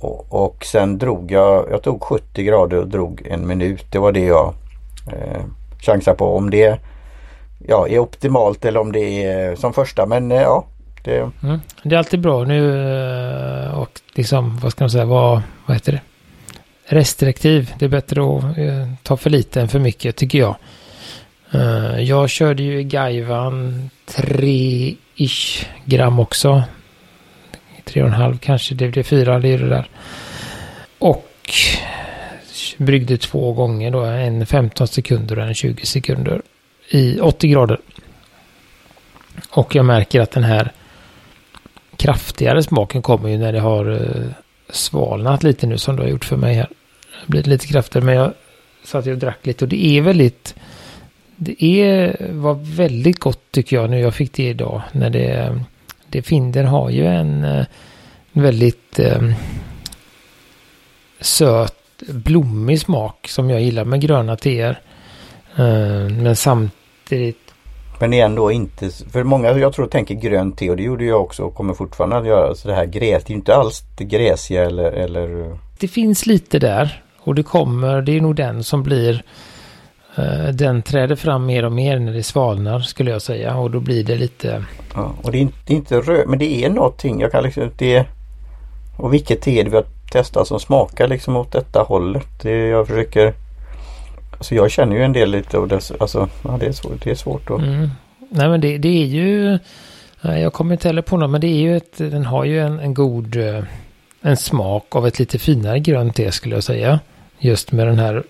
Och, 0.00 0.26
och 0.28 0.64
sen 0.64 0.98
drog 0.98 1.30
jag, 1.30 1.70
jag 1.70 1.82
tog 1.82 2.02
70 2.02 2.42
grader 2.42 2.78
och 2.78 2.88
drog 2.88 3.22
en 3.26 3.46
minut. 3.46 3.84
Det 3.90 3.98
var 3.98 4.12
det 4.12 4.24
jag 4.24 4.54
eh, 5.12 5.42
chansade 5.80 6.16
på. 6.16 6.36
Om 6.36 6.50
det 6.50 6.78
ja, 7.58 7.88
är 7.88 7.98
optimalt 7.98 8.64
eller 8.64 8.80
om 8.80 8.92
det 8.92 9.24
är 9.24 9.56
som 9.56 9.72
första. 9.72 10.06
Men 10.06 10.32
eh, 10.32 10.42
ja, 10.42 10.64
det... 11.02 11.30
Mm. 11.42 11.60
det 11.82 11.94
är 11.94 11.98
alltid 11.98 12.20
bra 12.20 12.44
nu 12.44 12.88
eh, 13.64 13.74
och 13.74 14.00
liksom, 14.14 14.58
vad 14.58 14.72
ska 14.72 14.84
man 14.84 14.90
säga, 14.90 15.04
vad, 15.04 15.42
vad 15.66 15.76
heter 15.76 15.92
det? 15.92 16.00
Restriktiv. 16.96 17.72
Det 17.78 17.84
är 17.84 17.88
bättre 17.88 18.20
att 18.22 18.58
eh, 18.58 18.92
ta 19.02 19.16
för 19.16 19.30
lite 19.30 19.60
än 19.60 19.68
för 19.68 19.78
mycket 19.78 20.16
tycker 20.16 20.38
jag. 20.38 20.56
Eh, 21.50 22.00
jag 22.00 22.30
körde 22.30 22.62
ju 22.62 22.80
i 22.80 22.84
Gaivan 22.84 23.90
3-ish 24.06 25.66
gram 25.84 26.20
också. 26.20 26.62
3,5 27.84 28.38
kanske, 28.38 28.74
det 28.74 28.88
blev 28.88 29.02
4 29.02 29.38
det 29.38 29.48
är 29.48 29.58
det 29.58 29.68
där. 29.68 29.88
Och 30.98 31.28
bryggde 32.76 33.16
två 33.16 33.52
gånger 33.52 33.90
då, 33.90 34.00
en 34.00 34.46
15 34.46 34.88
sekunder 34.88 35.38
och 35.38 35.44
en 35.44 35.54
20 35.54 35.86
sekunder 35.86 36.42
i 36.88 37.20
80 37.20 37.48
grader. 37.48 37.78
Och 39.50 39.74
jag 39.74 39.84
märker 39.84 40.20
att 40.20 40.30
den 40.30 40.44
här 40.44 40.72
kraftigare 41.96 42.62
smaken 42.62 43.02
kommer 43.02 43.28
ju 43.28 43.38
när 43.38 43.52
det 43.52 43.60
har 43.60 43.90
eh, 43.90 44.32
svalnat 44.70 45.42
lite 45.42 45.66
nu 45.66 45.78
som 45.78 45.96
du 45.96 46.02
har 46.02 46.08
gjort 46.08 46.24
för 46.24 46.36
mig 46.36 46.54
här. 46.54 46.68
Det 47.26 47.30
blir 47.30 47.42
lite 47.42 47.66
kraftigare 47.66 48.04
men 48.04 48.14
jag 48.14 48.32
satt 48.84 49.06
och 49.06 49.18
drack 49.18 49.46
lite 49.46 49.64
och 49.64 49.68
det 49.68 49.86
är 49.86 50.00
väldigt 50.00 50.54
det 51.36 51.64
är, 51.64 52.16
var 52.32 52.54
väldigt 52.54 53.18
gott 53.18 53.50
tycker 53.50 53.76
jag 53.76 53.90
nu 53.90 54.00
jag 54.00 54.14
fick 54.14 54.32
det 54.32 54.48
idag. 54.48 54.82
När 54.92 55.10
det, 55.10 55.60
det 56.08 56.22
Finden 56.22 56.66
har 56.66 56.90
ju 56.90 57.06
en, 57.06 57.44
en 57.44 57.66
väldigt 58.32 59.00
um, 59.00 59.34
söt, 61.20 62.02
blommig 62.08 62.80
smak 62.80 63.28
som 63.28 63.50
jag 63.50 63.62
gillar 63.62 63.84
med 63.84 64.00
gröna 64.00 64.36
teer. 64.36 64.80
Uh, 65.58 66.08
men 66.08 66.36
samtidigt 66.36 67.41
men 68.02 68.10
det 68.10 68.20
är 68.20 68.24
ändå 68.24 68.50
inte, 68.50 68.90
för 68.90 69.24
många 69.24 69.52
jag 69.52 69.72
tror 69.72 69.86
tänker 69.86 70.14
grönt 70.14 70.58
te 70.58 70.70
och 70.70 70.76
det 70.76 70.82
gjorde 70.82 71.04
jag 71.04 71.22
också 71.22 71.42
och 71.42 71.54
kommer 71.54 71.74
fortfarande 71.74 72.16
att 72.16 72.26
göra. 72.26 72.54
Så 72.54 72.68
det 72.68 72.74
här 72.74 72.86
gräs, 72.86 73.24
det 73.24 73.32
är 73.32 73.34
inte 73.34 73.56
alls 73.56 73.82
det 73.96 74.04
gräsiga 74.04 74.64
eller, 74.64 74.92
eller... 74.92 75.58
Det 75.78 75.88
finns 75.88 76.26
lite 76.26 76.58
där 76.58 77.02
och 77.18 77.34
det 77.34 77.42
kommer, 77.42 78.02
det 78.02 78.16
är 78.16 78.20
nog 78.20 78.36
den 78.36 78.64
som 78.64 78.82
blir 78.82 79.22
uh, 80.18 80.48
den 80.48 80.82
träder 80.82 81.16
fram 81.16 81.46
mer 81.46 81.64
och 81.64 81.72
mer 81.72 81.98
när 81.98 82.12
det 82.12 82.22
svalnar 82.22 82.80
skulle 82.80 83.10
jag 83.10 83.22
säga 83.22 83.56
och 83.56 83.70
då 83.70 83.80
blir 83.80 84.04
det 84.04 84.16
lite... 84.16 84.64
Ja, 84.94 85.12
och 85.22 85.32
det 85.32 85.38
är 85.38 85.42
inte, 85.42 85.58
det 85.66 85.72
är 85.72 85.76
inte 85.76 86.00
röd, 86.00 86.28
men 86.28 86.38
det 86.38 86.64
är 86.64 86.70
någonting. 86.70 87.20
Jag 87.20 87.32
kan 87.32 87.44
liksom, 87.44 87.70
det 87.76 88.06
Och 88.96 89.14
vilket 89.14 89.40
te 89.40 89.64
vi 89.64 89.76
har 89.76 89.86
testat 90.12 90.46
som 90.46 90.60
smakar 90.60 91.08
liksom 91.08 91.36
åt 91.36 91.52
detta 91.52 91.82
hållet. 91.82 92.28
Det, 92.42 92.66
jag 92.66 92.86
försöker 92.86 93.34
Alltså 94.42 94.54
jag 94.54 94.70
känner 94.70 94.96
ju 94.96 95.02
en 95.02 95.12
del 95.12 95.30
lite 95.30 95.58
av 95.58 95.68
det. 95.68 95.90
Alltså, 96.00 96.28
ja, 96.44 96.56
det, 96.60 96.66
är 96.66 96.72
svårt, 96.72 97.04
det 97.04 97.10
är 97.10 97.14
svårt 97.14 97.50
att... 97.50 97.60
Mm. 97.60 97.90
Nej 98.28 98.48
men 98.48 98.60
det, 98.60 98.78
det 98.78 98.88
är 98.88 99.06
ju... 99.06 99.58
Jag 100.20 100.52
kommer 100.52 100.72
inte 100.72 100.88
heller 100.88 101.02
på 101.02 101.16
något 101.16 101.30
men 101.30 101.40
det 101.40 101.46
är 101.46 101.60
ju 101.60 101.76
ett... 101.76 101.98
Den 101.98 102.24
har 102.24 102.44
ju 102.44 102.60
en, 102.60 102.78
en 102.78 102.94
god... 102.94 103.36
Eh, 103.36 103.64
en 104.22 104.36
smak 104.36 104.96
av 104.96 105.06
ett 105.06 105.18
lite 105.18 105.38
finare 105.38 105.78
grönt 105.78 106.16
te 106.16 106.32
skulle 106.32 106.54
jag 106.54 106.64
säga. 106.64 107.00
Just 107.38 107.72
med 107.72 107.86
den 107.86 107.98
här 107.98 108.22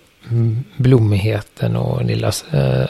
blommigheten 0.77 1.75
och 1.75 2.05
lilla 2.05 2.31
eh, 2.51 2.89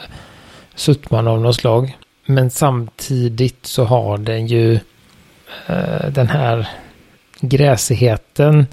suttman 0.74 1.28
av 1.28 1.40
något 1.40 1.56
slag. 1.56 1.98
Men 2.26 2.50
samtidigt 2.50 3.66
så 3.66 3.84
har 3.84 4.18
den 4.18 4.46
ju 4.46 4.74
eh, 5.66 6.10
den 6.10 6.28
här 6.28 6.68
gräsigheten 7.40 8.66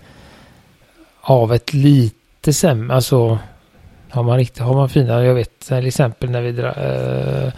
av 1.22 1.54
ett 1.54 1.74
lite 1.74 2.54
sämre, 2.54 2.96
alltså 2.96 3.40
har 4.12 4.24
man, 4.24 4.38
riktigt, 4.38 4.64
har 4.64 4.74
man 4.74 4.90
fina, 4.90 5.26
jag 5.26 5.34
vet 5.34 5.60
till 5.60 5.88
exempel 5.88 6.30
när 6.30 6.42
vi 6.42 6.52
drack, 6.52 6.78
äh, 6.78 7.52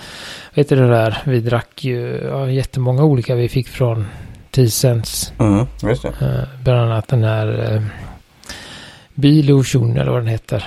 vet 0.54 0.70
du 0.70 0.76
det 0.76 0.88
där, 0.88 1.18
vi 1.26 1.40
drack 1.40 1.84
ju 1.84 2.22
ja, 2.24 2.50
jättemånga 2.50 3.04
olika 3.04 3.36
vi 3.36 3.50
fick 3.50 3.68
från 3.68 4.08
Tisens. 4.52 5.34
Mm, 5.40 5.66
just 5.84 6.02
det. 6.02 6.08
Äh, 6.08 6.64
bland 6.64 6.80
annat 6.80 7.08
den 7.08 7.24
här 7.24 7.74
äh, 7.74 7.82
Bilotion 9.14 9.98
eller 9.98 10.12
vad 10.12 10.22
den 10.22 10.28
heter. 10.28 10.64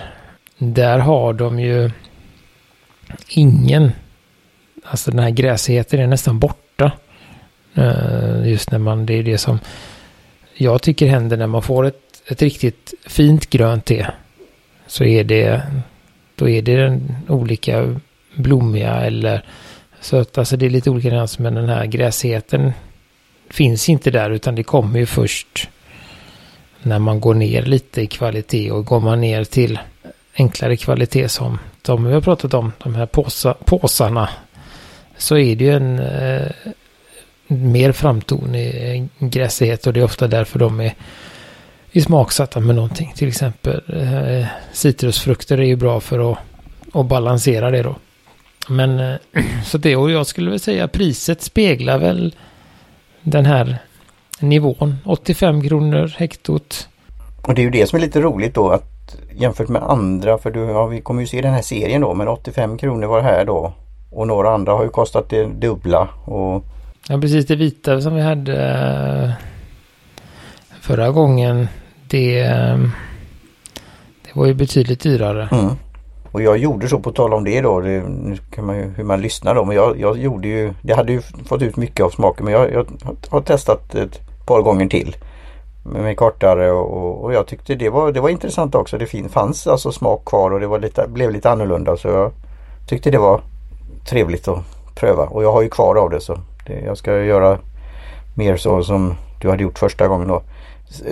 Där 0.58 0.98
har 0.98 1.32
de 1.32 1.60
ju 1.60 1.90
ingen, 3.28 3.92
alltså 4.84 5.10
den 5.10 5.20
här 5.20 5.30
gräsigheten 5.30 6.00
är 6.00 6.06
nästan 6.06 6.38
borta. 6.38 6.92
Äh, 7.74 8.48
just 8.48 8.70
när 8.70 8.78
man, 8.78 9.06
det 9.06 9.14
är 9.14 9.22
det 9.22 9.38
som 9.38 9.58
jag 10.54 10.82
tycker 10.82 11.06
händer 11.06 11.36
när 11.36 11.46
man 11.46 11.62
får 11.62 11.86
ett, 11.86 12.22
ett 12.26 12.42
riktigt 12.42 12.94
fint 13.06 13.50
grönt 13.50 13.84
te 13.84 14.06
så 14.86 15.04
är 15.04 15.24
det, 15.24 15.62
då 16.34 16.48
är 16.48 16.62
det 16.62 16.76
den 16.76 17.16
olika 17.28 18.00
blommiga 18.34 18.94
eller 18.94 19.44
så 20.00 20.16
att 20.16 20.38
alltså 20.38 20.56
det 20.56 20.66
är 20.66 20.70
lite 20.70 20.90
olika 20.90 21.08
nyanser 21.08 21.42
men 21.42 21.54
den 21.54 21.68
här 21.68 21.86
gräsheten 21.86 22.72
finns 23.50 23.88
inte 23.88 24.10
där 24.10 24.30
utan 24.30 24.54
det 24.54 24.62
kommer 24.62 24.98
ju 24.98 25.06
först 25.06 25.68
när 26.86 26.98
man 26.98 27.20
går 27.20 27.34
ner 27.34 27.62
lite 27.62 28.02
i 28.02 28.06
kvalitet. 28.06 28.70
Och 28.70 28.86
går 28.86 29.00
man 29.00 29.20
ner 29.20 29.44
till 29.44 29.78
enklare 30.36 30.76
kvalitet 30.76 31.28
som 31.28 31.58
de 31.82 32.04
vi 32.04 32.12
har 32.12 32.20
pratat 32.20 32.54
om, 32.54 32.72
de 32.82 32.94
här 32.94 33.06
påsa, 33.06 33.54
påsarna, 33.54 34.28
så 35.16 35.36
är 35.36 35.56
det 35.56 35.64
ju 35.64 35.72
en 35.72 35.98
eh, 35.98 36.46
mer 37.46 37.92
framtonig 37.92 38.94
eh, 38.94 39.26
gräsighet 39.28 39.86
och 39.86 39.92
det 39.92 40.00
är 40.00 40.04
ofta 40.04 40.28
därför 40.28 40.58
de 40.58 40.80
är 40.80 40.94
smaksatta 42.00 42.60
med 42.60 42.74
någonting. 42.74 43.12
Till 43.16 43.28
exempel 43.28 43.82
eh, 43.88 44.46
citrusfrukter 44.72 45.60
är 45.60 45.64
ju 45.66 45.76
bra 45.76 46.00
för 46.00 46.32
att, 46.32 46.38
att 46.92 47.06
balansera 47.06 47.70
det 47.70 47.82
då. 47.82 47.94
Men 48.68 48.98
eh, 49.00 49.16
så 49.64 49.78
det 49.78 49.96
och 49.96 50.10
jag 50.10 50.26
skulle 50.26 50.50
väl 50.50 50.60
säga 50.60 50.88
priset 50.88 51.42
speglar 51.42 51.98
väl 51.98 52.34
den 53.22 53.46
här 53.46 53.78
nivån. 54.40 54.96
85 55.04 55.68
kronor 55.68 56.14
hektot. 56.16 56.88
Och 57.42 57.54
det 57.54 57.60
är 57.60 57.64
ju 57.64 57.70
det 57.70 57.86
som 57.86 57.96
är 57.96 58.00
lite 58.00 58.20
roligt 58.20 58.54
då 58.54 58.70
att 58.70 59.16
jämfört 59.34 59.68
med 59.68 59.82
andra 59.82 60.38
för 60.38 60.50
du, 60.50 60.60
ja, 60.60 60.86
vi 60.86 61.00
kommer 61.00 61.20
ju 61.20 61.26
se 61.26 61.40
den 61.40 61.54
här 61.54 61.62
serien 61.62 62.00
då 62.00 62.14
men 62.14 62.28
85 62.28 62.78
kronor 62.78 63.06
var 63.06 63.16
det 63.16 63.24
här 63.24 63.44
då. 63.44 63.72
Och 64.10 64.26
några 64.26 64.54
andra 64.54 64.72
har 64.72 64.82
ju 64.82 64.88
kostat 64.88 65.30
det 65.30 65.44
dubbla. 65.44 66.08
Och... 66.24 66.64
Ja 67.08 67.20
precis 67.20 67.46
det 67.46 67.56
vita 67.56 68.00
som 68.00 68.14
vi 68.14 68.22
hade 68.22 68.54
eh, 68.54 69.30
förra 70.80 71.10
gången. 71.10 71.68
Det, 72.08 72.40
ehm, 72.40 72.90
det 74.24 74.30
var 74.34 74.46
ju 74.46 74.54
betydligt 74.54 75.00
dyrare. 75.00 75.48
Mm. 75.52 75.76
Och 76.32 76.42
jag 76.42 76.58
gjorde 76.58 76.88
så 76.88 76.98
på 76.98 77.12
tal 77.12 77.34
om 77.34 77.44
det 77.44 77.60
då. 77.60 77.80
Det, 77.80 78.02
nu 78.08 78.36
kan 78.50 78.66
man 78.66 78.76
ju 78.76 78.92
hur 78.96 79.04
man 79.04 79.20
lyssnar 79.20 79.54
då. 79.54 79.64
Men 79.64 79.76
jag, 79.76 80.00
jag 80.00 80.18
gjorde 80.18 80.48
ju. 80.48 80.74
Det 80.82 80.94
hade 80.94 81.12
ju 81.12 81.20
fått 81.20 81.62
ut 81.62 81.76
mycket 81.76 82.04
av 82.04 82.10
smaken. 82.10 82.44
Men 82.44 82.54
jag, 82.54 82.72
jag 82.72 82.86
har 83.28 83.40
testat 83.40 83.94
ett 83.94 84.20
par 84.46 84.62
gånger 84.62 84.86
till. 84.86 85.16
Med, 85.84 86.02
med 86.02 86.16
kortare 86.16 86.70
och, 86.72 87.24
och, 87.24 87.34
jag 87.34 87.46
tyckte 87.46 87.74
det 87.74 87.88
var, 87.88 88.12
det 88.12 88.20
var 88.20 88.28
intressant 88.28 88.74
också. 88.74 88.98
Det 88.98 89.06
fin, 89.06 89.28
fanns 89.28 89.66
alltså 89.66 89.92
smak 89.92 90.24
kvar 90.24 90.50
och 90.50 90.60
det 90.60 90.66
var 90.66 90.78
lite, 90.78 91.06
blev 91.08 91.30
lite 91.30 91.50
annorlunda. 91.50 91.96
Så 91.96 92.08
jag 92.08 92.32
tyckte 92.88 93.10
det 93.10 93.18
var 93.18 93.40
trevligt 94.08 94.48
att 94.48 94.64
pröva. 94.94 95.22
Och 95.22 95.44
jag 95.44 95.52
har 95.52 95.62
ju 95.62 95.68
kvar 95.68 95.96
av 95.96 96.10
det 96.10 96.20
så 96.20 96.38
det, 96.66 96.80
jag 96.80 96.98
ska 96.98 97.22
göra 97.22 97.58
mer 98.34 98.56
så 98.56 98.82
som 98.82 99.14
du 99.40 99.50
hade 99.50 99.62
gjort 99.62 99.78
första 99.78 100.08
gången 100.08 100.28
då. 100.28 100.42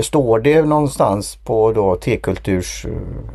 Står 0.01 0.41
det 0.41 0.63
någonstans 0.63 1.37
på 1.37 1.73
då 1.73 1.97
tekulturs, 1.97 2.87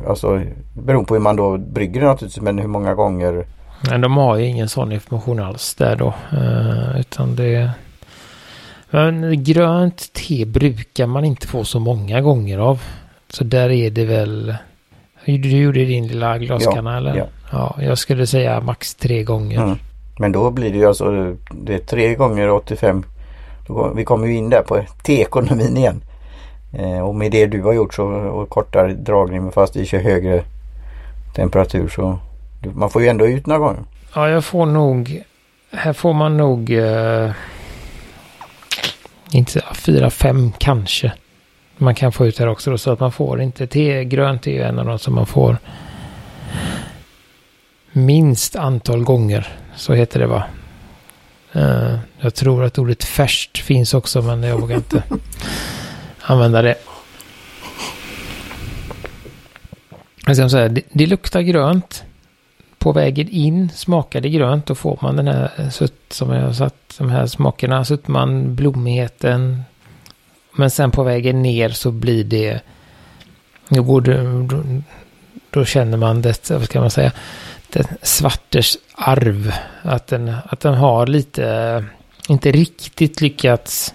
alltså 0.08 0.42
beroende 0.72 1.08
på 1.08 1.14
hur 1.14 1.20
man 1.20 1.36
då 1.36 1.58
brygger 1.58 2.00
det 2.00 2.06
naturligtvis 2.06 2.42
men 2.42 2.58
hur 2.58 2.68
många 2.68 2.94
gånger? 2.94 3.46
Nej 3.88 3.98
de 3.98 4.16
har 4.16 4.36
ju 4.36 4.46
ingen 4.46 4.68
sån 4.68 4.92
information 4.92 5.40
alls 5.40 5.74
där 5.74 5.96
då. 5.96 6.14
Uh, 6.32 7.00
utan 7.00 7.36
det... 7.36 7.70
Men 8.90 9.44
grönt 9.44 10.12
te 10.12 10.44
brukar 10.44 11.06
man 11.06 11.24
inte 11.24 11.46
få 11.46 11.64
så 11.64 11.80
många 11.80 12.20
gånger 12.20 12.58
av. 12.58 12.82
Så 13.28 13.44
där 13.44 13.70
är 13.70 13.90
det 13.90 14.04
väl... 14.04 14.54
Du 15.24 15.48
gjorde 15.48 15.84
din 15.84 16.06
lilla 16.06 16.38
glaskanna 16.38 16.90
ja, 16.90 16.96
eller? 16.96 17.16
Ja. 17.16 17.26
ja. 17.52 17.76
Jag 17.82 17.98
skulle 17.98 18.26
säga 18.26 18.60
max 18.60 18.94
tre 18.94 19.22
gånger. 19.22 19.62
Mm. 19.62 19.78
Men 20.18 20.32
då 20.32 20.50
blir 20.50 20.70
det 20.70 20.78
ju 20.78 20.86
alltså 20.86 21.36
det 21.50 21.74
är 21.74 21.78
tre 21.78 22.14
gånger 22.14 22.50
85. 22.50 23.04
vi 23.94 24.04
kommer 24.04 24.26
ju 24.26 24.36
in 24.36 24.50
där 24.50 24.62
på 24.62 24.80
teekonomin 25.02 25.76
igen. 25.76 26.02
Eh, 26.72 27.00
och 27.00 27.14
med 27.14 27.32
det 27.32 27.46
du 27.46 27.62
har 27.62 27.72
gjort 27.72 27.94
så 27.94 28.04
och 28.04 28.48
kortare 28.48 28.92
dragning 28.92 29.52
fast 29.52 29.76
i 29.76 29.86
kör 29.86 29.98
högre 29.98 30.44
temperatur 31.34 31.88
så 31.88 32.18
man 32.74 32.90
får 32.90 33.02
ju 33.02 33.08
ändå 33.08 33.26
ut 33.26 33.46
några 33.46 33.58
gånger. 33.58 33.82
Ja, 34.14 34.28
jag 34.28 34.44
får 34.44 34.66
nog. 34.66 35.22
Här 35.72 35.92
får 35.92 36.12
man 36.12 36.36
nog. 36.36 36.70
Eh, 36.70 37.30
inte 39.30 39.62
fyra, 39.74 40.10
fem 40.10 40.52
kanske. 40.58 41.12
Man 41.76 41.94
kan 41.94 42.12
få 42.12 42.26
ut 42.26 42.38
här 42.38 42.46
också 42.46 42.70
då, 42.70 42.78
så 42.78 42.90
att 42.92 43.00
man 43.00 43.12
får 43.12 43.40
inte 43.40 43.66
te. 43.66 44.04
Grönt 44.04 44.46
är 44.46 44.50
ju 44.50 44.62
en 44.62 44.78
av 44.78 44.86
de 44.86 44.98
som 44.98 45.14
man 45.14 45.26
får. 45.26 45.56
Minst 47.92 48.56
antal 48.56 49.04
gånger. 49.04 49.48
Så 49.76 49.92
heter 49.92 50.20
det 50.20 50.26
va? 50.26 50.44
Uh, 51.56 51.98
jag 52.20 52.34
tror 52.34 52.64
att 52.64 52.78
ordet 52.78 53.04
färskt 53.04 53.58
finns 53.58 53.94
också 53.94 54.22
men 54.22 54.42
jag 54.42 54.60
vågar 54.60 54.76
inte 54.76 55.02
använda 56.30 56.62
det. 56.62 56.74
Det, 60.26 60.82
det 60.92 61.06
luktar 61.06 61.40
grönt. 61.40 62.04
På 62.78 62.92
vägen 62.92 63.28
in 63.28 63.68
smakar 63.68 64.20
det 64.20 64.30
grönt. 64.30 64.66
Då 64.66 64.74
får 64.74 64.98
man 65.02 65.16
den 65.16 65.28
här 65.28 65.50
eh, 65.56 65.68
sutt 65.68 66.12
som 66.12 66.30
jag 66.30 66.42
har 66.42 66.52
satt. 66.52 66.94
De 66.98 67.10
här 67.10 67.26
smakerna. 67.26 67.84
Suttman, 67.84 68.54
blommigheten. 68.54 69.62
Men 70.52 70.70
sen 70.70 70.90
på 70.90 71.02
vägen 71.02 71.42
ner 71.42 71.68
så 71.68 71.90
blir 71.90 72.24
det. 72.24 72.60
Då, 73.68 73.82
går 73.82 74.00
det, 74.00 74.46
då, 74.46 74.62
då 75.50 75.64
känner 75.64 75.96
man 75.96 76.22
det, 76.22 76.50
vad 76.50 76.64
ska 76.64 76.80
man 76.80 76.90
säga. 76.90 77.12
Den 77.68 77.84
svarters 78.02 78.76
arv. 78.94 79.52
Att 79.82 80.06
den, 80.06 80.34
att 80.44 80.60
den 80.60 80.74
har 80.74 81.06
lite, 81.06 81.48
eh, 81.48 81.82
inte 82.28 82.52
riktigt 82.52 83.20
lyckats 83.20 83.94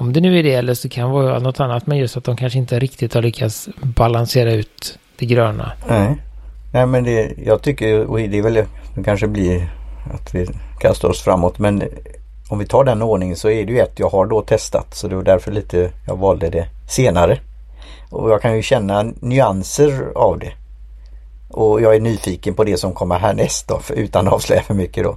om 0.00 0.12
det 0.12 0.20
nu 0.20 0.38
är 0.38 0.42
det 0.42 0.54
eller 0.54 0.74
så 0.74 0.88
kan 0.88 1.08
det 1.08 1.14
vara 1.14 1.38
något 1.38 1.60
annat. 1.60 1.86
Men 1.86 1.98
just 1.98 2.16
att 2.16 2.24
de 2.24 2.36
kanske 2.36 2.58
inte 2.58 2.78
riktigt 2.78 3.14
har 3.14 3.22
lyckats 3.22 3.68
balansera 3.82 4.52
ut 4.52 4.98
det 5.18 5.26
gröna. 5.26 5.72
Nej, 5.88 6.16
Nej 6.72 6.86
men 6.86 7.04
det, 7.04 7.32
jag 7.44 7.62
tycker, 7.62 8.06
och 8.06 8.18
det 8.18 8.38
är 8.38 8.42
väl, 8.42 8.54
det 8.94 9.02
kanske 9.04 9.26
blir 9.26 9.72
att 10.14 10.34
vi 10.34 10.46
kastar 10.80 11.08
oss 11.08 11.22
framåt. 11.22 11.58
Men 11.58 11.82
om 12.48 12.58
vi 12.58 12.66
tar 12.66 12.84
den 12.84 13.02
ordningen 13.02 13.36
så 13.36 13.50
är 13.50 13.66
det 13.66 13.72
ju 13.72 13.78
ett 13.78 13.98
jag 13.98 14.08
har 14.08 14.26
då 14.26 14.42
testat. 14.42 14.94
Så 14.94 15.08
det 15.08 15.16
var 15.16 15.22
därför 15.22 15.52
lite 15.52 15.90
jag 16.06 16.16
valde 16.16 16.50
det 16.50 16.66
senare. 16.88 17.38
Och 18.10 18.30
jag 18.30 18.42
kan 18.42 18.56
ju 18.56 18.62
känna 18.62 19.02
nyanser 19.20 20.12
av 20.14 20.38
det. 20.38 20.52
Och 21.50 21.80
jag 21.80 21.96
är 21.96 22.00
nyfiken 22.00 22.54
på 22.54 22.64
det 22.64 22.76
som 22.76 22.92
kommer 22.92 23.18
härnäst 23.18 23.68
då, 23.68 23.78
för, 23.78 23.94
utan 23.94 24.26
att 24.26 24.32
avslöja 24.32 24.62
för 24.62 24.74
mycket 24.74 25.04
då. 25.04 25.16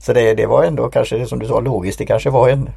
Så 0.00 0.12
det, 0.12 0.34
det 0.34 0.46
var 0.46 0.64
ändå 0.64 0.88
kanske 0.88 1.18
det 1.18 1.26
som 1.26 1.38
du 1.38 1.46
sa 1.46 1.60
logiskt. 1.60 1.98
Det 1.98 2.06
kanske 2.06 2.30
var 2.30 2.48
en 2.48 2.70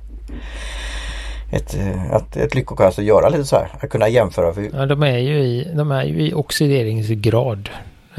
ett, 1.52 1.76
eh, 1.76 2.12
ett, 2.12 2.38
ett 2.38 2.56
lyckokast 2.56 3.00
att 3.00 3.06
göra 3.06 3.30
lite 3.30 3.46
så 3.46 3.56
här. 3.56 3.70
Att 3.80 3.90
kunna 3.90 4.10
jämföra. 4.10 4.54
För... 4.54 4.70
Ja, 4.74 4.86
de 4.86 5.04
är 5.04 5.18
ju 5.18 5.40
i, 5.40 5.72
de 5.76 5.92
är 5.92 6.04
ju 6.04 6.28
i 6.28 6.34
oxideringsgrad. 6.34 7.70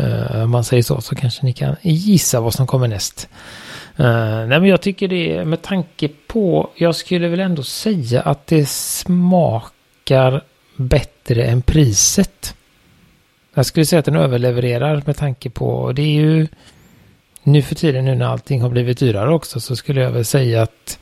Uh, 0.00 0.42
om 0.42 0.50
man 0.50 0.64
säger 0.64 0.82
så 0.82 1.00
så 1.00 1.14
kanske 1.14 1.46
ni 1.46 1.52
kan 1.52 1.76
gissa 1.82 2.40
vad 2.40 2.54
som 2.54 2.66
kommer 2.66 2.88
näst. 2.88 3.28
Uh, 4.00 4.06
nej 4.46 4.60
men 4.60 4.64
jag 4.64 4.80
tycker 4.80 5.08
det 5.08 5.44
med 5.44 5.62
tanke 5.62 6.08
på, 6.26 6.70
jag 6.75 6.94
skulle 6.94 7.28
väl 7.28 7.40
ändå 7.40 7.62
säga 7.62 8.20
att 8.20 8.46
det 8.46 8.68
smakar 8.68 10.44
bättre 10.76 11.44
än 11.44 11.62
priset. 11.62 12.54
Jag 13.54 13.66
skulle 13.66 13.87
säga 13.87 14.00
att 14.00 14.04
den 14.04 14.16
överlevererar 14.16 15.02
med 15.06 15.16
tanke 15.16 15.50
på, 15.50 15.92
det 15.92 16.02
är 16.02 16.20
ju 16.20 16.49
nu 17.42 17.62
för 17.62 17.75
tiden 17.75 18.04
nu 18.04 18.14
när 18.14 18.26
allting 18.26 18.60
har 18.60 18.68
blivit 18.68 18.99
dyrare 18.99 19.34
också 19.34 19.60
så 19.60 19.76
skulle 19.76 20.00
jag 20.00 20.10
väl 20.10 20.25
säga 20.25 20.62
att 20.62 20.99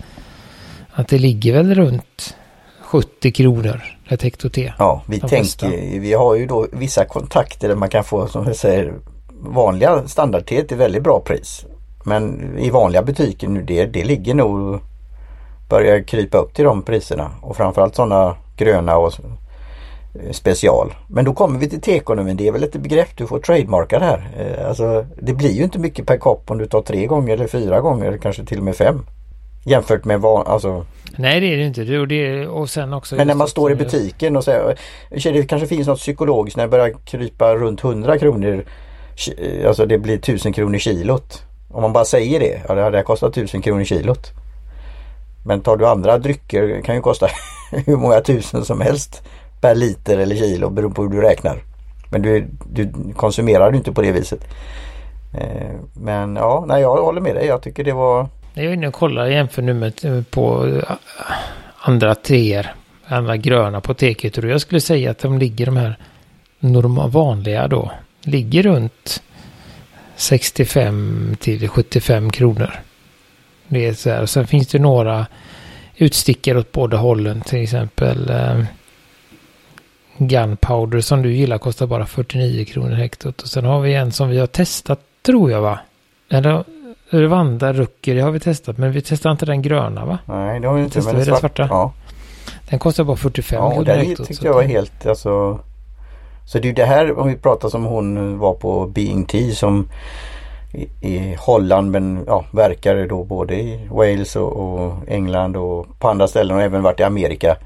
att 0.99 1.09
det 1.09 1.19
ligger 1.19 1.52
väl 1.52 1.75
runt 1.75 2.37
70 2.83 3.33
kronor 3.33 3.83
ett 4.09 4.23
hekto 4.23 4.49
te. 4.49 4.73
Ja, 4.78 5.02
vi 5.07 5.21
tänker, 5.21 6.00
vi 6.00 6.12
har 6.12 6.35
ju 6.35 6.47
då 6.47 6.67
vissa 6.73 7.05
kontakter 7.05 7.69
där 7.69 7.76
man 7.76 7.88
kan 7.88 8.05
få 8.05 8.26
som 8.26 8.47
jag 8.47 8.57
säger 8.57 8.95
vanliga 9.40 10.09
standardte 10.09 10.64
till 10.64 10.76
väldigt 10.76 11.02
bra 11.02 11.21
pris. 11.21 11.67
Men 12.05 12.55
i 12.59 12.71
vanliga 12.71 13.02
butiker 13.02 13.49
nu 13.49 13.62
det, 13.62 13.87
det 13.87 14.05
ligger 14.05 14.35
nog 14.35 14.81
börjar 15.69 16.02
krypa 16.02 16.38
upp 16.38 16.55
till 16.55 16.64
de 16.64 16.83
priserna 16.83 17.31
och 17.43 17.57
framförallt 17.57 17.95
sådana 17.95 18.37
gröna 18.57 18.97
och 18.97 19.12
special. 20.31 20.95
Men 21.09 21.25
då 21.25 21.33
kommer 21.33 21.59
vi 21.59 21.69
till 21.69 21.81
teekonomin. 21.81 22.37
Det 22.37 22.49
är 22.49 22.52
väl 22.52 22.64
ett 22.64 22.76
begrepp 22.76 23.17
du 23.17 23.26
får 23.26 23.38
trademarka 23.38 23.99
här. 23.99 24.31
Eh, 24.38 24.69
alltså, 24.69 25.07
det 25.23 25.33
blir 25.33 25.52
ju 25.52 25.64
inte 25.64 25.78
mycket 25.78 26.07
per 26.07 26.19
kopp 26.19 26.50
om 26.50 26.59
du 26.59 26.67
tar 26.67 26.83
tre 26.83 27.07
gånger 27.07 27.35
eller 27.35 27.47
fyra 27.47 27.81
gånger, 27.81 28.19
kanske 28.23 28.45
till 28.45 28.59
och 28.59 28.64
med 28.64 28.76
fem. 28.76 29.07
Jämfört 29.65 30.05
med 30.05 30.21
vad, 30.21 30.47
alltså 30.47 30.87
Nej 31.17 31.41
det 31.41 31.47
är 31.47 31.57
det 31.57 31.65
inte. 31.65 31.85
Det, 31.85 31.99
och, 31.99 32.09
det, 32.09 32.47
och 32.47 32.71
sen 32.71 32.93
också 32.93 33.17
Men 33.17 33.27
när 33.27 33.35
man 33.35 33.49
står 33.49 33.73
i 33.73 33.75
butiken 33.75 34.37
och 34.37 34.45
säger 34.45 34.79
Det 35.11 35.47
kanske 35.47 35.69
finns 35.69 35.87
något 35.87 35.99
psykologiskt 35.99 36.57
när 36.57 36.65
det 36.65 36.71
börjar 36.71 36.95
krypa 37.05 37.55
runt 37.55 37.85
100 37.85 38.19
kronor 38.19 38.65
Alltså 39.67 39.87
det 39.87 39.99
blir 39.99 40.15
1000 40.15 40.53
kronor 40.53 40.79
kilot. 40.79 41.43
Om 41.71 41.83
man 41.83 41.93
bara 41.93 42.05
säger 42.05 42.41
det. 42.41 42.62
Ja 42.69 42.75
det 42.75 42.83
hade 42.83 43.03
kostat 43.03 43.37
1000 43.37 43.62
kronor 43.62 43.85
kilot. 43.85 44.33
Men 45.45 45.61
tar 45.61 45.77
du 45.77 45.87
andra 45.87 46.19
drycker 46.19 46.83
kan 46.83 46.95
ju 46.95 47.00
kosta 47.00 47.27
hur 47.87 47.97
många 47.97 48.21
tusen 48.21 48.65
som 48.65 48.81
helst 48.81 49.23
per 49.61 49.75
liter 49.75 50.19
eller 50.19 50.37
kilo 50.37 50.71
beroende 50.71 50.95
på 50.95 51.03
hur 51.03 51.09
du 51.11 51.21
räknar. 51.21 51.62
Men 52.11 52.23
du, 52.23 52.49
du 52.73 52.93
konsumerar 53.17 53.71
du 53.71 53.79
inte 53.79 53.93
på 53.93 54.03
det 54.03 54.12
viset. 54.12 54.41
Eh, 55.35 55.75
men 55.93 56.37
ja, 56.37 56.65
nej, 56.69 56.83
jag 56.83 56.97
håller 56.97 57.21
med 57.21 57.35
dig. 57.35 57.47
Jag 57.47 57.62
tycker 57.62 57.85
det 57.85 57.93
var 57.93 58.29
jag 58.62 58.71
är 58.71 58.73
inne 58.75 58.88
och 58.88 58.95
kollar 58.95 59.27
jämför 59.27 59.62
nu 59.62 59.75
med 59.75 60.05
eh, 60.05 60.23
på 60.23 60.67
eh, 60.67 60.97
andra 61.79 62.15
treor, 62.15 62.67
Andra 63.11 63.37
gröna 63.37 63.81
på 63.81 63.95
teket. 63.95 64.38
Och 64.38 64.45
jag 64.45 64.61
skulle 64.61 64.81
säga 64.81 65.11
att 65.11 65.19
de 65.19 65.38
ligger 65.38 65.67
de 65.67 65.77
här 65.77 65.97
normal, 66.59 67.11
vanliga 67.11 67.69
då. 67.69 67.93
Ligger 68.23 68.62
runt 68.62 69.23
65 70.17 71.37
till 71.41 71.69
75 71.69 72.31
kronor. 72.31 72.71
Det 73.69 73.87
är 73.87 73.95
så 73.95 74.11
här. 74.11 74.27
Sen 74.27 74.47
finns 74.47 74.69
det 74.69 74.79
några 74.79 75.27
utstickare 75.97 76.59
åt 76.59 76.73
båda 76.73 76.97
hållen. 76.97 77.41
Till 77.41 77.62
exempel 77.62 78.31
eh, 78.31 78.65
Gunpowder 80.19 81.00
som 81.00 81.23
du 81.23 81.33
gillar 81.33 81.59
kostar 81.59 81.87
bara 81.87 82.07
49 82.07 82.65
kronor 82.65 82.95
hektot. 82.95 83.43
Och 83.43 83.49
sen 83.49 83.65
har 83.65 83.81
vi 83.81 83.95
en 83.95 84.12
som 84.12 84.29
vi 84.29 84.38
har 84.38 84.47
testat 84.47 85.00
tror 85.23 85.50
jag 85.50 85.61
va? 85.61 85.79
Eller 86.29 86.65
Rwanda 87.11 87.73
Rucker, 87.73 88.15
det 88.15 88.21
har 88.21 88.31
vi 88.31 88.41
testat. 88.41 88.79
Men 88.79 88.93
vi 88.93 89.03
testar 89.03 89.31
inte 89.31 89.47
den 89.47 89.62
gröna 89.62 90.05
va? 90.05 90.19
Nej, 90.25 90.61
det 90.61 90.69
har 90.69 90.75
vi 90.75 90.83
inte. 90.83 90.95
Testar 90.95 91.12
men 91.12 91.21
vi 91.21 91.31
den 91.31 91.41
svarta? 91.41 91.69
Ja. 91.71 91.93
Den 92.71 92.79
kostar 92.79 93.05
bara 93.05 93.17
45 93.17 93.59
Ja, 93.59 93.75
och 93.75 93.85
den 93.85 94.17
tyckte 94.17 94.47
jag 94.47 94.55
var 94.55 94.62
helt 94.62 95.07
alltså. 95.07 95.61
Så 96.45 96.59
det 96.59 96.65
är 96.65 96.69
ju 96.69 96.75
det 96.75 96.85
här 96.85 97.19
om 97.19 97.29
vi 97.29 97.37
pratar 97.37 97.69
som 97.69 97.85
hon 97.85 98.38
var 98.38 98.55
på 98.55 98.87
Being 98.87 99.25
Tea 99.25 99.55
som 99.55 99.88
i, 100.73 100.88
i 101.00 101.37
Holland 101.38 101.91
men 101.91 102.25
ja, 102.27 102.45
verkar 102.53 103.07
då 103.07 103.25
både 103.25 103.55
i 103.55 103.88
Wales 103.91 104.37
och, 104.37 104.57
och, 104.57 104.93
England 105.07 105.57
och 105.57 105.87
på 105.99 106.09
andra 106.09 106.29
ställen 106.29 106.57
och 106.57 106.62
även 106.62 106.83
varit 106.83 107.00
i 107.00 107.03
Amerika. 107.03 107.57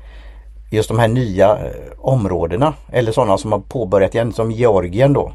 Just 0.70 0.88
de 0.88 0.98
här 0.98 1.08
nya 1.08 1.50
eh, 1.50 1.72
områdena 1.98 2.74
eller 2.92 3.12
sådana 3.12 3.38
som 3.38 3.52
har 3.52 3.58
påbörjat 3.58 4.14
igen 4.14 4.32
som 4.32 4.50
Georgien 4.50 5.12
då. 5.12 5.32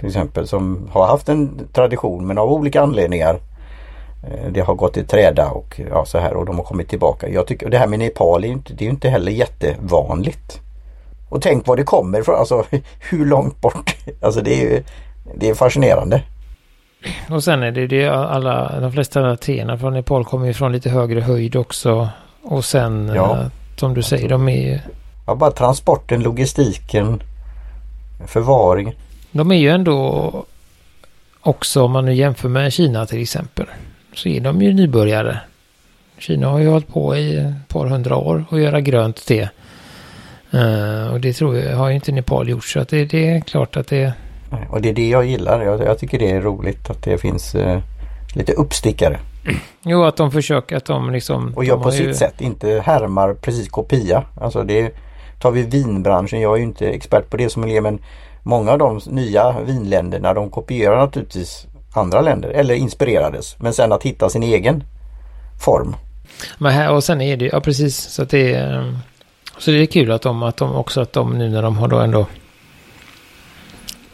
Till 0.00 0.08
exempel 0.08 0.46
som 0.48 0.88
har 0.92 1.06
haft 1.06 1.28
en 1.28 1.68
tradition 1.72 2.26
men 2.26 2.38
av 2.38 2.52
olika 2.52 2.82
anledningar 2.82 3.40
eh, 4.22 4.52
det 4.52 4.60
har 4.60 4.74
gått 4.74 4.96
i 4.96 5.04
träda 5.04 5.50
och 5.50 5.80
ja, 5.90 6.04
så 6.04 6.18
här 6.18 6.34
och 6.34 6.46
de 6.46 6.56
har 6.56 6.64
kommit 6.64 6.88
tillbaka. 6.88 7.28
Jag 7.28 7.46
tycker 7.46 7.70
det 7.70 7.78
här 7.78 7.86
med 7.86 7.98
Nepal 7.98 8.44
är 8.44 8.48
inte, 8.48 8.72
det 8.74 8.86
är 8.86 8.90
inte 8.90 9.08
heller 9.08 9.32
jättevanligt. 9.32 10.60
Och 11.28 11.42
tänk 11.42 11.66
var 11.66 11.76
det 11.76 11.82
kommer 11.82 12.20
ifrån, 12.20 12.34
alltså 12.34 12.64
hur 13.10 13.26
långt 13.26 13.60
bort. 13.60 13.96
Alltså 14.20 14.40
det 14.40 14.74
är, 14.76 14.82
det 15.34 15.48
är 15.48 15.54
fascinerande. 15.54 16.22
Och 17.30 17.44
sen 17.44 17.62
är 17.62 17.72
det 17.72 17.86
det 17.86 18.08
alla, 18.08 18.80
de 18.80 18.92
flesta 18.92 19.36
teerna 19.36 19.78
från 19.78 19.92
Nepal 19.92 20.24
kommer 20.24 20.46
ju 20.46 20.54
från 20.54 20.72
lite 20.72 20.90
högre 20.90 21.20
höjd 21.20 21.56
också. 21.56 22.08
Och 22.42 22.64
sen 22.64 23.12
ja. 23.14 23.40
Eh, 23.40 23.46
som 23.76 23.94
du 23.94 24.02
säger, 24.02 24.28
de 24.28 24.48
är 24.48 24.72
ju... 24.72 24.78
Ja, 25.26 25.34
bara 25.34 25.50
transporten, 25.50 26.22
logistiken, 26.22 27.22
förvaring. 28.26 28.94
De 29.32 29.50
är 29.50 29.56
ju 29.56 29.68
ändå 29.68 30.44
också 31.40 31.82
om 31.82 31.92
man 31.92 32.04
nu 32.04 32.14
jämför 32.14 32.48
med 32.48 32.72
Kina 32.72 33.06
till 33.06 33.22
exempel. 33.22 33.66
Så 34.14 34.28
är 34.28 34.40
de 34.40 34.62
ju 34.62 34.72
nybörjare. 34.72 35.40
Kina 36.18 36.48
har 36.48 36.58
ju 36.58 36.68
hållit 36.68 36.88
på 36.88 37.16
i 37.16 37.36
ett 37.36 37.68
par 37.68 37.86
hundra 37.86 38.16
år 38.16 38.44
att 38.50 38.60
göra 38.60 38.80
grönt 38.80 39.26
te. 39.26 39.48
Uh, 40.54 41.12
och 41.12 41.20
det 41.20 41.32
tror 41.32 41.58
jag 41.58 41.76
har 41.76 41.88
ju 41.88 41.94
inte 41.94 42.12
Nepal 42.12 42.48
gjort 42.48 42.64
så 42.64 42.80
att 42.80 42.88
det, 42.88 43.04
det 43.04 43.28
är 43.28 43.40
klart 43.40 43.76
att 43.76 43.88
det 43.88 44.12
och 44.70 44.80
det 44.80 44.88
är 44.88 44.92
det 44.92 45.08
jag 45.08 45.26
gillar. 45.26 45.62
Jag, 45.62 45.80
jag 45.80 45.98
tycker 45.98 46.18
det 46.18 46.30
är 46.30 46.40
roligt 46.40 46.90
att 46.90 47.02
det 47.02 47.18
finns 47.18 47.54
eh, 47.54 47.80
lite 48.34 48.52
uppstickare. 48.52 49.18
Jo, 49.82 50.04
att 50.04 50.16
de 50.16 50.30
försöker 50.30 50.76
att 50.76 50.84
de 50.84 51.10
liksom... 51.10 51.52
Och 51.56 51.64
gör 51.64 51.76
på 51.76 51.90
sitt 51.90 52.06
ju... 52.06 52.14
sätt, 52.14 52.40
inte 52.40 52.82
härmar 52.84 53.34
precis 53.34 53.68
kopia. 53.68 54.24
Alltså 54.40 54.62
det 54.62 54.94
tar 55.40 55.50
vi 55.50 55.62
vinbranschen. 55.62 56.40
Jag 56.40 56.52
är 56.52 56.56
ju 56.56 56.62
inte 56.62 56.88
expert 56.88 57.30
på 57.30 57.36
det 57.36 57.48
som 57.48 57.64
elev 57.64 57.82
men 57.82 57.98
många 58.42 58.72
av 58.72 58.78
de 58.78 59.00
nya 59.06 59.60
vinländerna 59.60 60.34
de 60.34 60.50
kopierar 60.50 60.96
naturligtvis 60.96 61.66
andra 61.94 62.20
länder 62.20 62.48
eller 62.48 62.74
inspirerades. 62.74 63.56
Men 63.58 63.72
sen 63.72 63.92
att 63.92 64.02
hitta 64.02 64.28
sin 64.28 64.42
egen 64.42 64.84
form. 65.64 65.96
Men 66.58 66.72
här, 66.72 66.92
och 66.92 67.04
sen 67.04 67.20
är 67.20 67.36
det 67.36 67.44
ja 67.44 67.60
precis 67.60 67.96
så 67.96 68.22
att 68.22 68.30
det 68.30 68.54
är 68.54 68.94
så 69.58 69.70
det 69.70 69.76
är 69.76 69.86
kul 69.86 70.12
att 70.12 70.22
de, 70.22 70.42
att 70.42 70.56
de 70.56 70.74
också 70.74 71.00
att 71.00 71.12
de 71.12 71.38
nu 71.38 71.48
när 71.48 71.62
de 71.62 71.78
har 71.78 71.88
då 71.88 71.98
ändå 71.98 72.26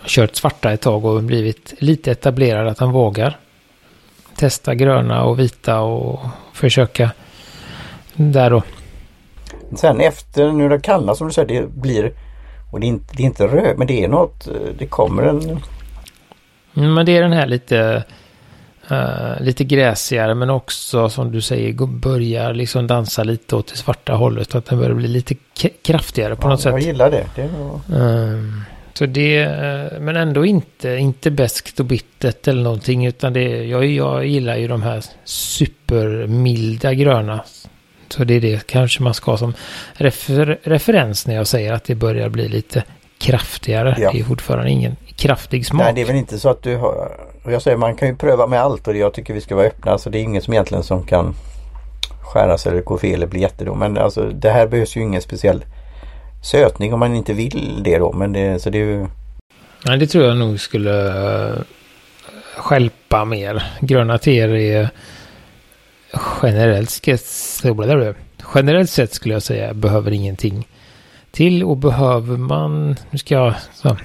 kört 0.07 0.37
svarta 0.37 0.73
ett 0.73 0.81
tag 0.81 1.05
och 1.05 1.23
blivit 1.23 1.75
lite 1.79 2.11
etablerad 2.11 2.69
att 2.69 2.79
han 2.79 2.93
vågar 2.93 3.39
testa 4.37 4.75
gröna 4.75 5.25
och 5.25 5.39
vita 5.39 5.81
och 5.81 6.21
försöka 6.53 7.11
där 8.15 8.51
då. 8.51 8.63
Sen 9.77 10.01
efter 10.01 10.53
nu 10.53 10.69
det 10.69 10.81
kalla 10.81 11.15
som 11.15 11.27
du 11.27 11.33
säger 11.33 11.49
det 11.49 11.67
blir 11.69 12.13
och 12.77 12.81
det 12.81 12.87
är 12.87 12.89
inte, 12.89 13.17
det 13.17 13.23
är 13.23 13.27
inte 13.27 13.47
röd 13.47 13.79
men 13.79 13.87
det 13.87 14.05
är 14.05 14.09
något 14.09 14.49
det 14.79 14.87
kommer 14.87 15.23
en 15.23 15.61
mm, 16.75 16.95
Men 16.95 17.07
det 17.07 17.17
är 17.17 17.23
den 17.23 17.33
här 17.33 17.47
lite 17.47 18.05
uh, 18.91 19.41
lite 19.41 19.65
gräsigare 19.65 20.35
men 20.35 20.51
också 20.51 21.09
som 21.09 21.33
du 21.33 21.41
säger 21.41 21.87
börjar 21.87 22.55
liksom 22.55 22.87
dansa 22.87 23.25
lite 23.25 23.57
åt 23.57 23.67
det 23.67 23.77
svarta 23.77 24.13
hållet 24.13 24.55
att 24.55 24.67
den 24.67 24.79
börjar 24.79 24.95
bli 24.95 25.09
lite 25.09 25.35
kraftigare 25.83 26.37
på 26.37 26.43
ja, 26.43 26.49
något 26.49 26.61
sätt. 26.61 26.73
Jag 26.73 26.81
gillar 26.81 27.11
det. 27.11 27.27
det 27.35 27.49
var... 27.59 28.01
um, 28.01 28.63
så 28.99 29.07
det, 29.07 29.39
eh, 29.39 30.01
men 30.01 30.17
ändå 30.17 30.47
inte, 30.47 30.89
inte 30.89 31.31
beskt 31.31 31.81
och 31.81 31.87
bittert 31.87 32.49
eller 32.49 32.63
någonting. 32.63 33.07
Utan 33.07 33.33
det, 33.33 33.65
jag, 33.65 33.87
jag 33.87 34.27
gillar 34.27 34.57
ju 34.57 34.69
de 34.69 34.83
här 34.83 35.05
supermilda 35.25 36.95
gröna. 36.95 37.45
Så 38.09 38.25
det 38.25 38.35
är 38.35 38.41
det 38.41 38.67
kanske 38.67 39.03
man 39.03 39.15
ska 39.15 39.37
som 39.37 39.55
refer, 39.93 40.59
referens 40.63 41.27
när 41.27 41.35
jag 41.35 41.47
säger 41.47 41.73
att 41.73 41.85
det 41.85 41.95
börjar 41.95 42.29
bli 42.29 42.49
lite 42.49 42.85
kraftigare. 43.19 43.97
Ja. 43.99 44.13
Det 44.13 44.21
är 44.21 44.25
fortfarande 44.25 44.71
ingen 44.71 44.97
kraftig 45.17 45.67
smak. 45.67 45.85
Nej, 45.85 45.93
det 45.95 46.01
är 46.01 46.07
väl 46.07 46.17
inte 46.17 46.39
så 46.39 46.49
att 46.49 46.63
du 46.63 46.77
har... 46.77 47.11
Och 47.43 47.53
jag 47.53 47.63
säger 47.63 47.77
man 47.77 47.97
kan 47.97 48.09
ju 48.09 48.17
pröva 48.17 48.47
med 48.47 48.61
allt 48.61 48.89
och 48.89 48.97
jag 48.97 49.15
tycker 49.15 49.35
vi 49.35 49.41
ska 49.41 49.57
vara 49.57 49.67
öppna. 49.67 49.99
Så 49.99 50.11
det 50.11 50.19
är 50.19 50.23
inget 50.23 50.45
som 50.45 50.53
egentligen 50.53 50.85
som 50.85 51.07
kan 51.07 51.35
skäras 52.21 52.67
eller 52.67 52.83
gå 52.83 52.99
fel 52.99 53.15
eller 53.15 53.27
bli 53.27 53.41
jättedom. 53.41 53.79
Men 53.79 53.99
alltså 53.99 54.31
det 54.31 54.51
här 54.51 54.67
behövs 54.67 54.97
ju 54.97 55.01
ingen 55.01 55.23
speciell 55.23 55.65
sötning 56.43 56.95
om 56.95 57.01
man 57.01 57.15
inte 57.15 57.33
vill 57.33 57.81
det 57.85 57.99
då. 57.99 58.13
Men 58.13 58.33
det, 58.33 58.63
så 58.63 58.71
det 58.71 58.79
är 58.79 58.85
ju... 58.85 59.07
Nej, 59.87 59.99
det 59.99 60.07
tror 60.07 60.25
jag 60.25 60.37
nog 60.37 60.61
skulle 60.61 60.91
uh, 60.91 61.59
skälpa 62.57 63.25
mer. 63.25 63.63
Gröna 63.81 64.19
teer 64.19 64.49
är 64.49 64.89
generellt, 66.43 67.07
generellt 68.55 68.91
sett 68.91 69.15
skulle 69.15 69.35
jag 69.35 69.43
säga 69.43 69.75
behöver 69.75 70.13
ingenting 70.13 70.67
till 71.31 71.65
och 71.65 71.77
behöver 71.77 72.37
man, 72.37 72.97
nu 73.11 73.19
ska 73.19 73.35
jag, 73.35 73.55
så, 73.75 73.97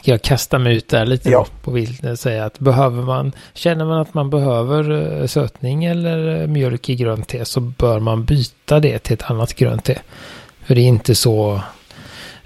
ska 0.00 0.10
jag 0.10 0.22
kasta 0.22 0.58
mig 0.58 0.76
ut 0.76 0.88
där 0.88 1.06
lite 1.06 1.30
ja. 1.30 1.46
på 1.62 1.70
vilt 1.70 2.04
och 2.04 2.18
säga 2.18 2.44
att 2.44 2.58
behöver 2.58 3.02
man, 3.02 3.32
känner 3.54 3.84
man 3.84 4.00
att 4.00 4.14
man 4.14 4.30
behöver 4.30 4.90
uh, 4.90 5.26
sötning 5.26 5.84
eller 5.84 6.40
uh, 6.40 6.46
mjölk 6.46 6.88
i 6.88 6.94
grönt 6.94 7.28
te 7.28 7.44
så 7.44 7.60
bör 7.60 8.00
man 8.00 8.24
byta 8.24 8.80
det 8.80 8.98
till 8.98 9.14
ett 9.14 9.30
annat 9.30 9.54
grönt 9.54 9.84
te. 9.84 9.98
För 10.64 10.74
det 10.74 10.80
är 10.80 10.86
inte 10.86 11.14
så 11.14 11.60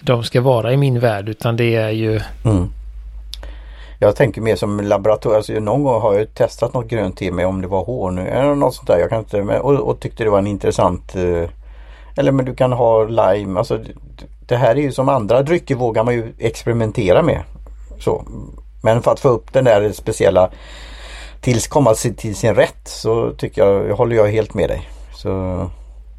de 0.00 0.24
ska 0.24 0.40
vara 0.40 0.72
i 0.72 0.76
min 0.76 1.00
värld 1.00 1.28
utan 1.28 1.56
det 1.56 1.74
är 1.74 1.90
ju... 1.90 2.20
Mm. 2.44 2.72
Jag 4.02 4.16
tänker 4.16 4.40
mer 4.40 4.56
som 4.56 4.80
laboratorium. 4.80 5.36
Alltså, 5.36 5.52
någon 5.52 5.82
gång 5.82 6.00
har 6.00 6.14
jag 6.14 6.34
testat 6.34 6.74
något 6.74 6.88
grönt 6.88 7.16
te 7.16 7.30
med 7.30 7.46
om 7.46 7.60
det 7.60 7.68
var 7.68 7.84
honung 7.84 8.26
eller 8.26 8.54
något 8.54 8.74
sånt 8.74 8.88
där. 8.88 8.98
Jag 8.98 9.10
kan 9.10 9.18
inte, 9.18 9.42
och, 9.42 9.74
och 9.74 10.00
tyckte 10.00 10.24
det 10.24 10.30
var 10.30 10.38
en 10.38 10.46
intressant 10.46 11.16
eh, 11.16 11.48
Eller 12.16 12.32
men 12.32 12.44
du 12.44 12.54
kan 12.54 12.72
ha 12.72 13.04
lime. 13.04 13.58
Alltså, 13.58 13.78
det 14.46 14.56
här 14.56 14.76
är 14.76 14.80
ju 14.80 14.92
som 14.92 15.08
andra 15.08 15.42
drycker 15.42 15.74
vågar 15.74 16.04
man 16.04 16.14
ju 16.14 16.32
experimentera 16.38 17.22
med. 17.22 17.42
Så. 17.98 18.24
Men 18.82 19.02
för 19.02 19.12
att 19.12 19.20
få 19.20 19.28
upp 19.28 19.52
den 19.52 19.64
där 19.64 19.92
speciella 19.92 20.50
tills 21.40 21.66
komma 21.66 21.94
till 21.94 22.36
sin 22.36 22.54
rätt 22.54 22.88
så 22.88 23.30
tycker 23.30 23.66
jag, 23.66 23.96
håller 23.96 24.16
jag 24.16 24.28
helt 24.28 24.54
med 24.54 24.70
dig. 24.70 24.88
Så 25.14 25.30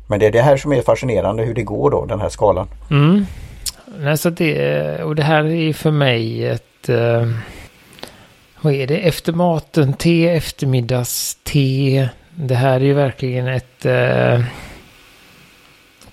men 0.08 0.20
det 0.20 0.26
är 0.28 0.32
det 0.32 0.42
här 0.42 0.58
som 0.58 0.74
är 0.74 0.82
fascinerande 0.82 1.44
hur 1.44 1.54
det 1.54 1.64
går 1.64 1.92
då, 1.92 2.06
den 2.06 2.22
här 2.22 2.30
skalan. 2.30 2.68
Mm. 2.92 3.26
Alltså 4.08 4.30
det, 4.30 5.04
och 5.04 5.16
det 5.16 5.24
här 5.24 5.46
är 5.46 5.74
för 5.74 5.92
mig 5.92 6.48
ett... 6.48 6.90
Uh, 6.90 7.28
vad 8.64 8.74
är 8.74 8.88
det? 8.88 8.98
Efter 8.98 9.34
maten, 9.34 9.94
te, 9.94 10.30
eftermiddagste. 10.30 12.10
Det 12.36 12.56
här 12.56 12.76
är 12.76 12.86
ju 12.86 12.94
verkligen 12.94 13.48
ett... 13.48 13.86
Uh, 13.86 14.46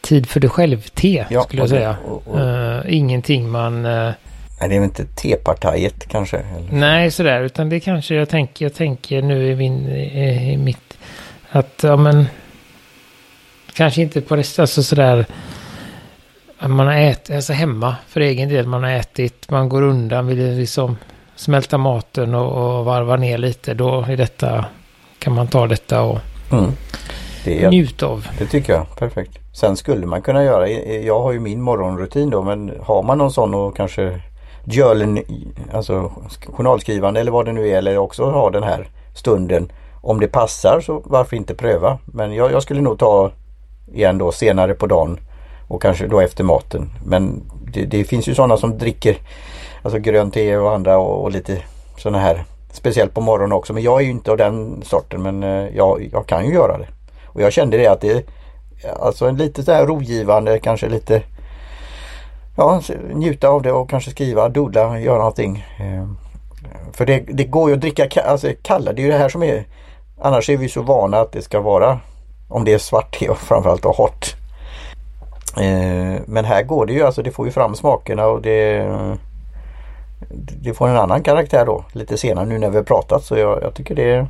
tid 0.00 0.28
för 0.28 0.40
dig 0.40 0.50
själv-te 0.50 1.26
ja, 1.30 1.42
skulle 1.42 1.62
jag 1.62 1.68
säga. 1.68 1.96
Och, 2.04 2.28
och, 2.28 2.40
uh, 2.40 2.80
ingenting 2.88 3.50
man... 3.50 3.86
Uh, 3.86 4.12
Nej, 4.60 4.68
det 4.68 4.74
är 4.74 4.80
väl 4.80 4.84
inte 4.84 5.06
tepartajet 5.06 6.08
kanske? 6.08 6.36
Eller? 6.38 6.72
Nej, 6.72 7.10
sådär. 7.10 7.40
Utan 7.40 7.68
det 7.68 7.80
kanske 7.80 8.14
jag 8.14 8.28
tänker, 8.28 8.64
jag 8.64 8.74
tänker 8.74 9.22
nu 9.22 9.50
i, 9.50 9.56
min, 9.56 9.88
i 9.88 10.56
mitt... 10.56 10.98
Att, 11.50 11.80
ja 11.82 11.96
men 11.96 12.26
kanske 13.74 14.02
inte 14.02 14.20
på 14.20 14.36
det, 14.36 14.58
alltså 14.58 14.82
sådär. 14.82 15.26
Man 16.58 16.86
har 16.86 16.94
ätit, 16.94 17.36
alltså 17.36 17.52
hemma 17.52 17.96
för 18.08 18.20
egen 18.20 18.48
del, 18.48 18.66
man 18.66 18.82
har 18.82 18.90
ätit, 18.90 19.50
man 19.50 19.68
går 19.68 19.82
undan, 19.82 20.26
vill 20.26 20.58
liksom 20.58 20.96
smälta 21.40 21.78
maten 21.78 22.34
och, 22.34 22.78
och 22.78 22.84
varva 22.84 23.16
ner 23.16 23.38
lite. 23.38 23.74
Då 23.74 24.04
är 24.08 24.16
detta, 24.16 24.64
kan 25.18 25.34
man 25.34 25.48
ta 25.48 25.66
detta 25.66 26.02
och 26.02 26.18
mm. 26.52 26.70
det 27.44 27.64
är, 27.64 27.70
njuta 27.70 28.06
av. 28.06 28.26
Det 28.38 28.46
tycker 28.46 28.72
jag, 28.72 28.96
perfekt. 28.98 29.38
Sen 29.52 29.76
skulle 29.76 30.06
man 30.06 30.22
kunna 30.22 30.44
göra, 30.44 30.68
jag 30.68 31.22
har 31.22 31.32
ju 31.32 31.40
min 31.40 31.62
morgonrutin 31.62 32.30
då, 32.30 32.42
men 32.42 32.72
har 32.82 33.02
man 33.02 33.18
någon 33.18 33.32
sån 33.32 33.54
och 33.54 33.76
kanske 33.76 34.22
Jölen, 34.64 35.18
alltså 35.72 36.12
journalskrivande 36.46 37.20
eller 37.20 37.32
vad 37.32 37.46
det 37.46 37.52
nu 37.52 37.68
är, 37.68 37.78
eller 37.78 37.98
också 37.98 38.30
ha 38.30 38.50
den 38.50 38.62
här 38.62 38.88
stunden. 39.14 39.72
Om 40.00 40.20
det 40.20 40.28
passar 40.28 40.80
så 40.80 41.02
varför 41.04 41.36
inte 41.36 41.54
pröva? 41.54 41.98
Men 42.04 42.34
jag, 42.34 42.52
jag 42.52 42.62
skulle 42.62 42.80
nog 42.80 42.98
ta 42.98 43.30
igen 43.92 44.18
då 44.18 44.32
senare 44.32 44.74
på 44.74 44.86
dagen 44.86 45.20
och 45.68 45.82
kanske 45.82 46.06
då 46.06 46.20
efter 46.20 46.44
maten. 46.44 46.90
Men 47.04 47.42
det, 47.72 47.84
det 47.84 48.04
finns 48.04 48.28
ju 48.28 48.34
sådana 48.34 48.56
som 48.56 48.78
dricker 48.78 49.16
alltså 49.82 49.98
grönt 49.98 50.34
te 50.34 50.56
och 50.56 50.74
andra 50.74 50.98
och, 50.98 51.22
och 51.22 51.30
lite 51.30 51.62
sådana 51.96 52.18
här 52.18 52.44
speciellt 52.72 53.14
på 53.14 53.20
morgonen 53.20 53.52
också. 53.52 53.72
Men 53.72 53.82
jag 53.82 54.00
är 54.00 54.04
ju 54.04 54.10
inte 54.10 54.30
av 54.30 54.36
den 54.36 54.82
sorten 54.82 55.22
men 55.22 55.42
eh, 55.42 55.76
jag, 55.76 56.08
jag 56.12 56.26
kan 56.26 56.46
ju 56.46 56.54
göra 56.54 56.78
det. 56.78 56.88
Och 57.26 57.40
jag 57.40 57.52
kände 57.52 57.76
det 57.76 57.86
att 57.86 58.00
det 58.00 58.26
alltså 59.00 59.28
en 59.28 59.36
lite 59.36 59.62
så 59.62 59.72
här 59.72 59.86
rogivande 59.86 60.58
kanske 60.58 60.88
lite 60.88 61.22
ja, 62.56 62.80
njuta 63.14 63.48
av 63.48 63.62
det 63.62 63.72
och 63.72 63.90
kanske 63.90 64.10
skriva, 64.10 64.48
doodla, 64.48 65.00
göra 65.00 65.18
någonting. 65.18 65.64
Eh, 65.78 66.06
för 66.92 67.06
det, 67.06 67.24
det 67.28 67.44
går 67.44 67.68
ju 67.70 67.74
att 67.74 67.80
dricka 67.80 68.22
alltså, 68.22 68.52
kalla, 68.62 68.92
det 68.92 69.02
är 69.02 69.04
ju 69.04 69.10
det 69.10 69.18
här 69.18 69.28
som 69.28 69.42
är 69.42 69.64
Annars 70.22 70.50
är 70.50 70.56
vi 70.56 70.68
så 70.68 70.82
vana 70.82 71.20
att 71.20 71.32
det 71.32 71.42
ska 71.42 71.60
vara 71.60 72.00
om 72.48 72.64
det 72.64 72.72
är 72.72 72.78
svart 72.78 73.18
te 73.18 73.28
och 73.28 73.38
framförallt 73.38 73.84
och 73.84 73.96
hårt. 73.96 74.36
Eh, 75.56 76.22
men 76.26 76.44
här 76.44 76.62
går 76.62 76.86
det 76.86 76.92
ju 76.92 77.02
alltså, 77.02 77.22
det 77.22 77.30
får 77.30 77.46
ju 77.46 77.52
fram 77.52 77.74
smakerna 77.74 78.26
och 78.26 78.42
det 78.42 78.86
det 80.34 80.74
får 80.74 80.88
en 80.88 80.96
annan 80.96 81.22
karaktär 81.22 81.66
då 81.66 81.84
lite 81.92 82.18
senare 82.18 82.46
nu 82.46 82.58
när 82.58 82.70
vi 82.70 82.76
har 82.76 82.84
pratat 82.84 83.24
så 83.24 83.36
jag, 83.36 83.62
jag 83.62 83.74
tycker 83.74 83.94
det 83.94 84.26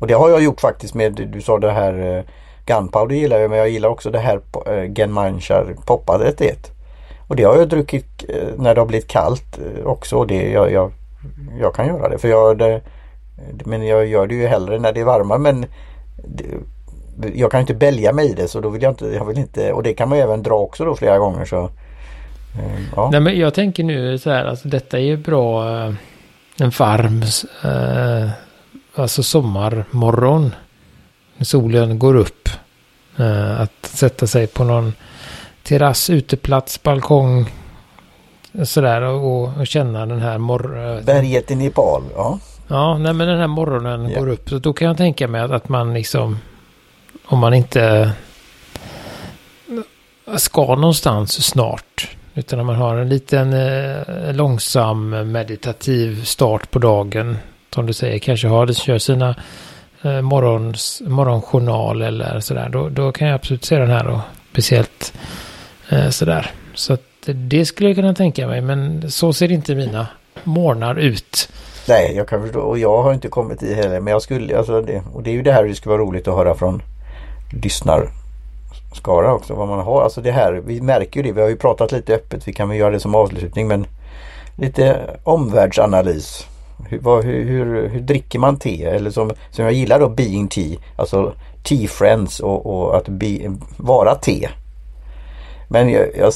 och 0.00 0.06
det 0.06 0.14
har 0.14 0.30
jag 0.30 0.42
gjort 0.42 0.60
faktiskt 0.60 0.94
med, 0.94 1.28
du 1.32 1.40
sa 1.40 1.58
det 1.58 1.72
här 1.72 2.16
eh, 2.16 2.24
Gunpowder 2.66 3.16
gillar 3.16 3.38
jag 3.38 3.50
men 3.50 3.58
jag 3.58 3.68
gillar 3.68 3.88
också 3.88 4.10
det 4.10 4.18
här 4.18 4.40
eh, 4.66 4.92
Genmanchar 4.94 5.76
poppadet 5.86 6.38
det. 6.38 6.72
Och 7.28 7.36
det 7.36 7.42
har 7.42 7.56
jag 7.56 7.68
druckit 7.68 8.24
eh, 8.28 8.48
när 8.56 8.74
det 8.74 8.80
har 8.80 8.86
blivit 8.86 9.08
kallt 9.08 9.58
eh, 9.58 9.86
också. 9.86 10.16
Och 10.16 10.26
det, 10.26 10.50
jag, 10.50 10.72
jag, 10.72 10.92
jag 11.60 11.74
kan 11.74 11.86
göra 11.86 12.08
det 12.08 12.18
för 12.18 12.28
jag 12.28 12.58
det, 12.58 12.80
Men 13.64 13.86
jag 13.86 14.06
gör 14.06 14.26
det 14.26 14.34
ju 14.34 14.46
hellre 14.46 14.78
när 14.78 14.92
det 14.92 15.00
är 15.00 15.04
varmare 15.04 15.38
men 15.38 15.66
det, 16.24 16.44
Jag 17.34 17.50
kan 17.50 17.60
inte 17.60 17.74
bälja 17.74 18.12
mig 18.12 18.30
i 18.30 18.34
det 18.34 18.48
så 18.48 18.60
då 18.60 18.68
vill 18.68 18.82
jag 18.82 18.92
inte, 18.92 19.06
jag 19.06 19.24
vill 19.24 19.38
inte 19.38 19.72
och 19.72 19.82
det 19.82 19.94
kan 19.94 20.08
man 20.08 20.18
ju 20.18 20.24
även 20.24 20.42
dra 20.42 20.54
också 20.54 20.84
då 20.84 20.94
flera 20.94 21.18
gånger 21.18 21.44
så 21.44 21.70
ja. 22.96 23.08
Nej 23.12 23.20
men 23.20 23.38
jag 23.38 23.54
tänker 23.54 23.84
nu 23.84 24.18
så 24.18 24.30
här, 24.30 24.44
alltså 24.44 24.68
detta 24.68 24.98
är 24.98 25.02
ju 25.02 25.16
bra 25.16 25.68
eh, 25.68 25.94
en 26.58 26.70
varm 26.70 27.22
eh, 27.64 28.30
alltså 28.94 29.22
sommarmorgon. 29.22 30.54
När 31.36 31.44
solen 31.44 31.98
går 31.98 32.16
upp. 32.16 32.48
Eh, 33.16 33.60
att 33.60 33.86
sätta 33.86 34.26
sig 34.26 34.46
på 34.46 34.64
någon 34.64 34.92
terrass, 35.62 36.10
uteplats, 36.10 36.82
balkong. 36.82 37.50
Sådär 38.64 39.02
och, 39.02 39.58
och 39.58 39.66
känna 39.66 40.06
den 40.06 40.20
här 40.20 40.38
morgonen. 40.38 41.04
Berget 41.04 41.50
i 41.50 41.54
Nepal, 41.54 42.02
ja. 42.14 42.38
Ja, 42.68 42.98
nej 42.98 43.12
men 43.12 43.28
den 43.28 43.38
här 43.38 43.46
morgonen 43.46 44.10
ja. 44.10 44.20
går 44.20 44.28
upp. 44.28 44.48
Så 44.48 44.58
då 44.58 44.72
kan 44.72 44.88
jag 44.88 44.96
tänka 44.96 45.28
mig 45.28 45.40
att, 45.40 45.50
att 45.50 45.68
man 45.68 45.94
liksom 45.94 46.38
om 47.26 47.38
man 47.38 47.54
inte 47.54 48.12
ska 50.36 50.74
någonstans 50.74 51.44
snart. 51.44 52.15
Utan 52.38 52.60
om 52.60 52.66
man 52.66 52.76
har 52.76 52.96
en 52.96 53.08
liten 53.08 53.52
eh, 53.52 54.34
långsam 54.34 55.32
meditativ 55.32 56.24
start 56.24 56.70
på 56.70 56.78
dagen. 56.78 57.36
Som 57.74 57.86
du 57.86 57.92
säger, 57.92 58.18
kanske 58.18 58.48
har 58.48 58.66
det, 58.66 58.74
kör 58.74 58.98
sina 58.98 59.34
eh, 60.02 60.20
morgons, 60.20 61.02
morgonjournal 61.06 62.02
eller 62.02 62.40
sådär. 62.40 62.68
Då, 62.68 62.88
då 62.88 63.12
kan 63.12 63.28
jag 63.28 63.34
absolut 63.34 63.64
se 63.64 63.78
den 63.78 63.90
här 63.90 64.06
och 64.06 64.20
speciellt 64.52 65.12
eh, 65.88 66.08
sådär. 66.08 66.50
Så 66.74 66.92
att 66.92 67.02
det 67.26 67.66
skulle 67.66 67.88
jag 67.88 67.96
kunna 67.96 68.14
tänka 68.14 68.46
mig. 68.46 68.60
Men 68.60 69.10
så 69.10 69.32
ser 69.32 69.52
inte 69.52 69.74
mina 69.74 70.06
morgnar 70.44 70.94
ut. 70.94 71.48
Nej, 71.88 72.12
jag 72.16 72.28
kan 72.28 72.42
förstå. 72.42 72.60
Och 72.60 72.78
jag 72.78 73.02
har 73.02 73.14
inte 73.14 73.28
kommit 73.28 73.62
i 73.62 73.74
heller. 73.74 74.00
Men 74.00 74.10
jag 74.10 74.22
skulle, 74.22 74.58
alltså 74.58 74.80
det, 74.80 75.02
och 75.12 75.22
det 75.22 75.30
är 75.30 75.34
ju 75.34 75.42
det 75.42 75.52
här 75.52 75.64
det 75.64 75.74
skulle 75.74 75.90
vara 75.90 76.02
roligt 76.02 76.28
att 76.28 76.34
höra 76.34 76.54
från 76.54 76.82
Lyssnar 77.62 78.10
skara 78.96 79.34
också. 79.34 79.54
Vad 79.54 79.68
man 79.68 79.80
har. 79.80 80.02
Alltså 80.02 80.20
det 80.20 80.32
här, 80.32 80.52
vi 80.52 80.80
märker 80.80 81.20
ju 81.20 81.26
det. 81.26 81.32
Vi 81.32 81.40
har 81.40 81.48
ju 81.48 81.56
pratat 81.56 81.92
lite 81.92 82.14
öppet. 82.14 82.48
Vi 82.48 82.52
kan 82.52 82.68
väl 82.68 82.78
göra 82.78 82.90
det 82.90 83.00
som 83.00 83.14
avslutning. 83.14 83.68
Men 83.68 83.86
lite 84.56 85.16
omvärldsanalys. 85.24 86.46
Hur, 86.88 86.98
vad, 86.98 87.24
hur, 87.24 87.44
hur, 87.44 87.88
hur, 87.88 88.00
dricker 88.00 88.38
man 88.38 88.56
te? 88.56 88.84
Eller 88.84 89.10
som, 89.10 89.32
som 89.50 89.64
jag 89.64 89.74
gillar 89.74 90.00
då 90.00 90.08
being 90.08 90.48
tea. 90.48 90.78
Alltså 90.96 91.32
tea 91.62 91.88
friends 91.88 92.40
och, 92.40 92.66
och 92.66 92.96
att 92.96 93.08
be, 93.08 93.56
vara 93.76 94.14
te. 94.14 94.48
Men 95.68 95.90
jag, 95.90 96.06
jag, 96.18 96.32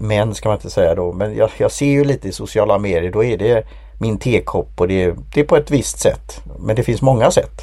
män 0.00 0.34
ska 0.34 0.48
man 0.48 0.58
inte 0.58 0.70
säga 0.70 0.94
då. 0.94 1.12
Men 1.12 1.36
jag, 1.36 1.50
jag 1.58 1.72
ser 1.72 1.86
ju 1.86 2.04
lite 2.04 2.28
i 2.28 2.32
sociala 2.32 2.78
medier. 2.78 3.12
Då 3.12 3.24
är 3.24 3.38
det 3.38 3.64
min 4.00 4.18
tekopp 4.18 4.80
och 4.80 4.88
det, 4.88 5.14
det 5.34 5.40
är 5.40 5.44
på 5.44 5.56
ett 5.56 5.70
visst 5.70 5.98
sätt. 5.98 6.42
Men 6.58 6.76
det 6.76 6.82
finns 6.82 7.02
många 7.02 7.30
sätt. 7.30 7.62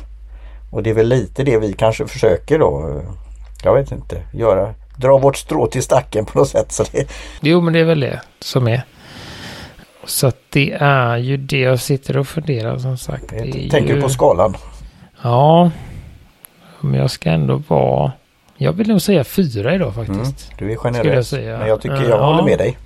Och 0.71 0.83
det 0.83 0.89
är 0.89 0.93
väl 0.93 1.07
lite 1.07 1.43
det 1.43 1.57
vi 1.57 1.73
kanske 1.73 2.07
försöker 2.07 2.59
då. 2.59 3.01
Jag 3.65 3.75
vet 3.75 3.91
inte. 3.91 4.21
Göra. 4.33 4.73
Dra 4.97 5.17
vårt 5.17 5.37
strå 5.37 5.67
till 5.67 5.83
stacken 5.83 6.25
på 6.25 6.39
något 6.39 6.49
sätt. 6.49 6.71
Så 6.71 6.83
det... 6.91 7.09
Jo 7.41 7.61
men 7.61 7.73
det 7.73 7.79
är 7.79 7.83
väl 7.83 7.99
det 7.99 8.21
som 8.39 8.67
är. 8.67 8.81
Så 10.05 10.27
att 10.27 10.37
det 10.49 10.71
är 10.79 11.17
ju 11.17 11.37
det 11.37 11.59
jag 11.59 11.79
sitter 11.79 12.17
och 12.17 12.27
funderar 12.27 12.77
som 12.77 12.97
sagt. 12.97 13.29
Tänker 13.29 13.79
ju... 13.79 13.95
du 13.95 14.01
på 14.01 14.09
skalan? 14.09 14.57
Ja. 15.21 15.71
Men 16.81 16.99
jag 16.99 17.11
ska 17.11 17.29
ändå 17.29 17.61
vara... 17.67 18.11
Jag 18.57 18.73
vill 18.73 18.87
nog 18.87 19.01
säga 19.01 19.23
fyra 19.23 19.75
idag 19.75 19.95
faktiskt. 19.95 20.51
Mm, 20.51 20.57
du 20.57 20.71
är 20.71 20.75
generös. 20.75 21.33
Jag. 21.33 21.59
Men 21.59 21.67
jag 21.67 21.81
tycker 21.81 21.95
jag 21.95 22.09
ja. 22.09 22.25
håller 22.25 22.43
med 22.43 22.57
dig. 22.57 22.77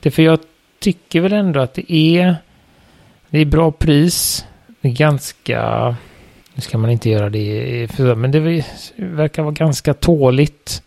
Det 0.00 0.08
är 0.08 0.10
för 0.10 0.22
jag 0.22 0.38
tycker 0.78 1.20
väl 1.20 1.32
ändå 1.32 1.60
att 1.60 1.74
det 1.74 1.92
är... 1.92 2.36
Det 3.30 3.38
är 3.38 3.44
bra 3.44 3.72
pris. 3.72 4.46
Det 4.80 4.88
är 4.88 4.92
ganska... 4.92 5.96
Nu 6.58 6.62
ska 6.62 6.78
man 6.78 6.90
inte 6.90 7.10
göra 7.10 7.30
det 7.30 7.88
men 8.16 8.30
det 8.30 8.64
verkar 8.96 9.42
vara 9.42 9.52
ganska 9.52 9.94
tåligt. 9.94 10.82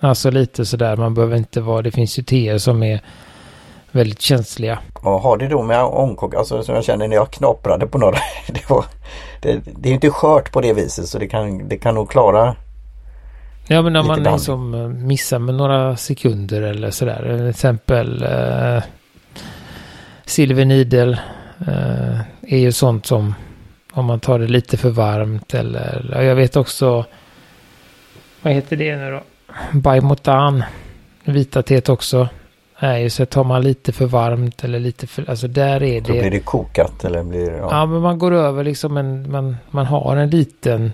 Alltså 0.00 0.30
lite 0.30 0.66
sådär, 0.66 0.96
man 0.96 1.14
behöver 1.14 1.36
inte 1.36 1.60
vara, 1.60 1.82
det 1.82 1.90
finns 1.90 2.18
ju 2.18 2.22
teer 2.22 2.58
som 2.58 2.82
är 2.82 3.00
väldigt 3.90 4.20
känsliga. 4.20 4.78
Och 4.94 5.20
har 5.20 5.36
det 5.36 5.48
då 5.48 5.62
med 5.62 5.84
ångkok, 5.84 6.34
alltså 6.34 6.62
som 6.62 6.74
jag 6.74 6.84
känner 6.84 7.08
när 7.08 7.16
jag 7.16 7.30
knaprade 7.30 7.86
på 7.86 7.98
några, 7.98 8.18
det, 8.48 8.70
var, 8.70 8.84
det, 9.42 9.60
det 9.76 9.88
är 9.88 9.92
inte 9.92 10.10
skört 10.10 10.52
på 10.52 10.60
det 10.60 10.72
viset 10.72 11.08
så 11.08 11.18
det 11.18 11.28
kan, 11.28 11.68
det 11.68 11.78
kan 11.78 11.94
nog 11.94 12.10
klara 12.10 12.56
Ja 13.66 13.82
men 13.82 13.92
när 13.92 14.02
man 14.02 14.22
liksom 14.22 14.74
eh, 14.74 14.88
missar 14.88 15.38
med 15.38 15.54
några 15.54 15.96
sekunder 15.96 16.62
eller 16.62 16.90
sådär. 16.90 17.36
Till 17.38 17.48
exempel 17.48 18.22
eh, 18.22 18.82
Silver 20.24 20.64
Needle 20.64 21.18
eh, 21.60 22.20
är 22.42 22.58
ju 22.58 22.72
sånt 22.72 23.06
som 23.06 23.34
om 23.98 24.04
man 24.04 24.20
tar 24.20 24.38
det 24.38 24.46
lite 24.46 24.76
för 24.76 24.90
varmt 24.90 25.54
eller 25.54 26.22
jag 26.22 26.34
vet 26.34 26.56
också 26.56 27.04
vad 28.42 28.52
heter 28.52 28.76
det 28.76 28.96
nu 28.96 29.10
då? 29.10 29.20
Baimotan. 29.78 30.64
Vita 31.24 31.62
teet 31.62 31.88
också. 31.88 32.28
Nej, 32.80 33.10
så 33.10 33.26
tar 33.26 33.44
man 33.44 33.62
lite 33.62 33.92
för 33.92 34.06
varmt 34.06 34.64
eller 34.64 34.78
lite 34.78 35.06
för, 35.06 35.30
alltså 35.30 35.48
där 35.48 35.82
är 35.82 36.00
det. 36.00 36.12
Då 36.12 36.12
blir 36.12 36.30
det 36.30 36.40
kokat 36.40 37.04
eller 37.04 37.22
blir 37.22 37.50
Ja, 37.50 37.68
ja 37.70 37.86
men 37.86 38.00
man 38.00 38.18
går 38.18 38.32
över 38.32 38.64
liksom 38.64 38.96
en, 38.96 39.30
man, 39.30 39.56
man 39.70 39.86
har 39.86 40.16
en 40.16 40.30
liten 40.30 40.92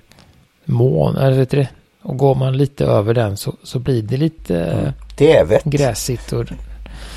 mån, 0.64 1.16
eller 1.16 1.36
vet 1.36 1.50
du 1.50 1.56
det? 1.56 1.68
Och 2.02 2.16
går 2.16 2.34
man 2.34 2.56
lite 2.56 2.84
över 2.84 3.14
den 3.14 3.36
så, 3.36 3.54
så 3.62 3.78
blir 3.78 4.02
det 4.02 4.16
lite 4.16 4.64
mm. 4.64 4.92
det 5.16 5.64
gräsigt 5.64 6.32
och 6.32 6.44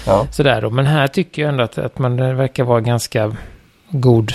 ja. 0.05 0.27
sådär 0.31 0.61
då. 0.61 0.69
Men 0.69 0.85
här 0.85 1.07
tycker 1.07 1.41
jag 1.41 1.49
ändå 1.49 1.63
att, 1.63 1.77
att 1.77 1.99
man 1.99 2.17
verkar 2.37 2.63
vara 2.63 2.81
ganska 2.81 3.35
god 3.89 4.33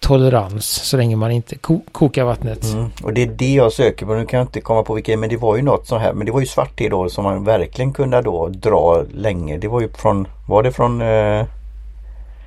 tolerans 0.00 0.66
så 0.66 0.96
länge 0.96 1.16
man 1.16 1.30
inte 1.30 1.56
ko 1.58 1.80
kokar 1.92 2.24
vattnet. 2.24 2.64
Mm. 2.64 2.90
Och 3.02 3.12
det 3.12 3.22
är 3.22 3.26
det 3.26 3.54
jag 3.54 3.72
söker 3.72 4.06
på. 4.06 4.14
Nu 4.14 4.26
kan 4.26 4.38
jag 4.38 4.44
inte 4.44 4.60
komma 4.60 4.82
på 4.82 4.94
vilket 4.94 5.18
men 5.18 5.28
det 5.28 5.36
var 5.36 5.56
ju 5.56 5.62
något 5.62 5.86
så 5.86 5.98
här. 5.98 6.12
Men 6.12 6.26
det 6.26 6.32
var 6.32 6.40
ju 6.40 6.46
svart 6.46 6.78
te 6.78 6.88
då 6.88 7.08
som 7.08 7.24
man 7.24 7.44
verkligen 7.44 7.92
kunde 7.92 8.22
då 8.22 8.48
dra 8.48 9.02
länge. 9.14 9.58
Det 9.58 9.68
var 9.68 9.80
ju 9.80 9.88
från, 9.88 10.28
var 10.48 10.62
det 10.62 10.72
från 10.72 11.02
eh, 11.02 11.44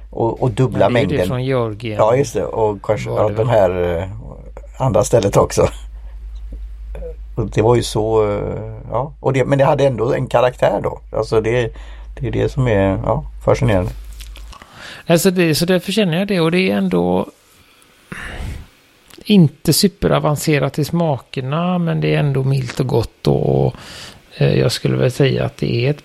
och, 0.10 0.44
och 0.44 0.52
dubbla 0.52 0.80
ja, 0.80 0.88
det 0.88 0.94
mängden. 0.94 1.18
Det 1.18 1.28
från 1.28 1.44
Georgien. 1.44 1.98
Ja 1.98 2.16
just 2.16 2.34
det 2.34 2.46
och 2.46 2.82
kanske 2.84 3.10
ja, 3.10 3.30
den 3.30 3.50
här 3.50 3.98
eh, 3.98 4.10
andra 4.82 5.04
stället 5.04 5.38
också. 5.38 5.68
Och 7.36 7.50
det 7.50 7.62
var 7.62 7.76
ju 7.76 7.84
så, 7.84 8.32
eh, 8.32 8.74
ja. 8.92 9.14
Och 9.20 9.34
det, 9.34 9.46
men 9.46 9.58
det 9.58 9.66
hade 9.66 9.88
ändå 9.88 10.14
en 10.14 10.28
karaktär 10.28 10.80
då. 10.84 11.00
Alltså 11.12 11.42
det, 11.42 11.74
det 12.20 12.28
är 12.28 12.32
det 12.32 12.50
som 12.50 12.68
är 12.68 13.00
ja, 13.06 13.26
fascinerande. 13.46 13.92
Alltså 15.08 15.32
det, 15.32 15.56
så 15.56 15.66
därför 15.66 15.92
känner 15.92 16.20
jag 16.20 16.28
det 16.28 16.40
och 16.40 16.52
det 16.52 16.72
är 16.72 16.78
ändå 16.78 17.28
inte 19.30 19.74
superavancerat 19.74 20.80
i 20.80 20.86
smakerna 20.86 21.78
men 21.78 22.02
det 22.02 22.16
är 22.16 22.20
ändå 22.20 22.44
milt 22.44 22.80
och 22.80 22.88
gott 22.88 23.28
och 23.28 23.76
eh, 24.38 24.60
jag 24.60 24.72
skulle 24.72 24.98
väl 24.98 25.12
säga 25.12 25.46
att 25.46 25.58
det 25.58 25.86
är 25.86 25.90
ett 25.90 26.04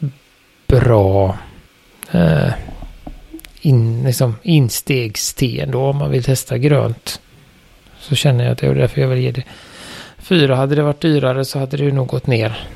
bra 0.66 1.38
eh, 2.10 2.52
in, 3.60 4.02
liksom 4.02 4.36
instegste 4.42 5.60
ändå 5.60 5.80
om 5.80 5.96
man 5.96 6.10
vill 6.10 6.24
testa 6.24 6.58
grönt. 6.58 7.20
Så 7.98 8.14
känner 8.14 8.44
jag 8.44 8.52
att 8.52 8.58
det 8.58 8.66
är 8.66 8.74
därför 8.74 9.00
jag 9.00 9.08
vill 9.08 9.22
ge 9.22 9.30
det 9.30 9.44
fyra. 10.18 10.56
Hade 10.56 10.74
det 10.74 10.82
varit 10.82 11.00
dyrare 11.00 11.44
så 11.44 11.58
hade 11.58 11.76
det 11.76 11.92
nog 11.92 12.06
gått 12.06 12.26
ner. 12.26 12.68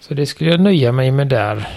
Så 0.00 0.14
det 0.14 0.26
skulle 0.26 0.50
jag 0.50 0.60
nöja 0.60 0.92
mig 0.92 1.10
med 1.10 1.28
där. 1.28 1.68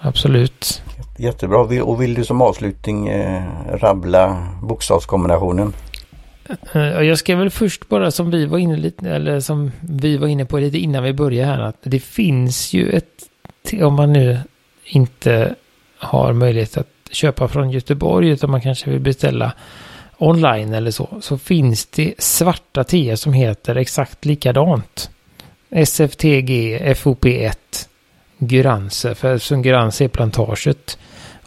Absolut. 0.00 0.82
Jättebra. 1.16 1.82
Och 1.82 2.02
vill 2.02 2.14
du 2.14 2.24
som 2.24 2.42
avslutning 2.42 3.08
eh, 3.08 3.42
rabbla 3.72 4.48
bokstavskombinationen? 4.62 5.72
Eh, 6.72 6.82
jag 6.82 7.18
ska 7.18 7.36
väl 7.36 7.50
först 7.50 7.88
bara 7.88 8.10
som 8.10 8.30
vi 8.30 8.46
var 8.46 8.58
inne 8.58 8.76
lite, 8.76 9.10
eller 9.10 9.40
som 9.40 9.72
vi 9.80 10.16
var 10.16 10.28
inne 10.28 10.44
på 10.44 10.58
lite 10.58 10.78
innan 10.78 11.02
vi 11.02 11.12
började 11.12 11.52
här, 11.52 11.60
att 11.60 11.76
det 11.82 12.00
finns 12.00 12.72
ju 12.72 12.90
ett, 12.90 13.28
om 13.82 13.94
man 13.94 14.12
nu 14.12 14.38
inte 14.84 15.54
har 15.98 16.32
möjlighet 16.32 16.76
att 16.76 16.88
köpa 17.10 17.48
från 17.48 17.70
Göteborg, 17.70 18.28
utan 18.28 18.50
man 18.50 18.60
kanske 18.60 18.90
vill 18.90 19.00
beställa 19.00 19.52
online 20.18 20.74
eller 20.74 20.90
så, 20.90 21.08
så 21.20 21.38
finns 21.38 21.86
det 21.86 22.14
svarta 22.18 22.84
teer 22.84 23.16
som 23.16 23.32
heter 23.32 23.76
exakt 23.76 24.24
likadant. 24.24 25.10
SFTG 25.70 26.78
FOP1 26.78 27.52
Guranse, 28.38 29.14
för 29.14 29.38
som 29.38 29.62
Guranse 29.62 30.04
är 30.04 30.08
plantaget. 30.08 30.98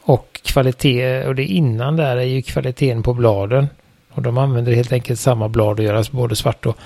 Och 0.03 0.41
kvalitet, 0.43 1.23
och 1.25 1.35
det 1.35 1.45
innan 1.45 1.97
där 1.97 2.17
är 2.17 2.21
ju 2.21 2.41
kvaliteten 2.41 3.03
på 3.03 3.13
bladen. 3.13 3.67
Och 4.13 4.21
de 4.21 4.37
använder 4.37 4.73
helt 4.73 4.91
enkelt 4.93 5.19
samma 5.19 5.49
blad 5.49 5.79
och 5.79 5.85
göras 5.85 6.11
både 6.11 6.35
svart 6.35 6.65
och, 6.65 6.77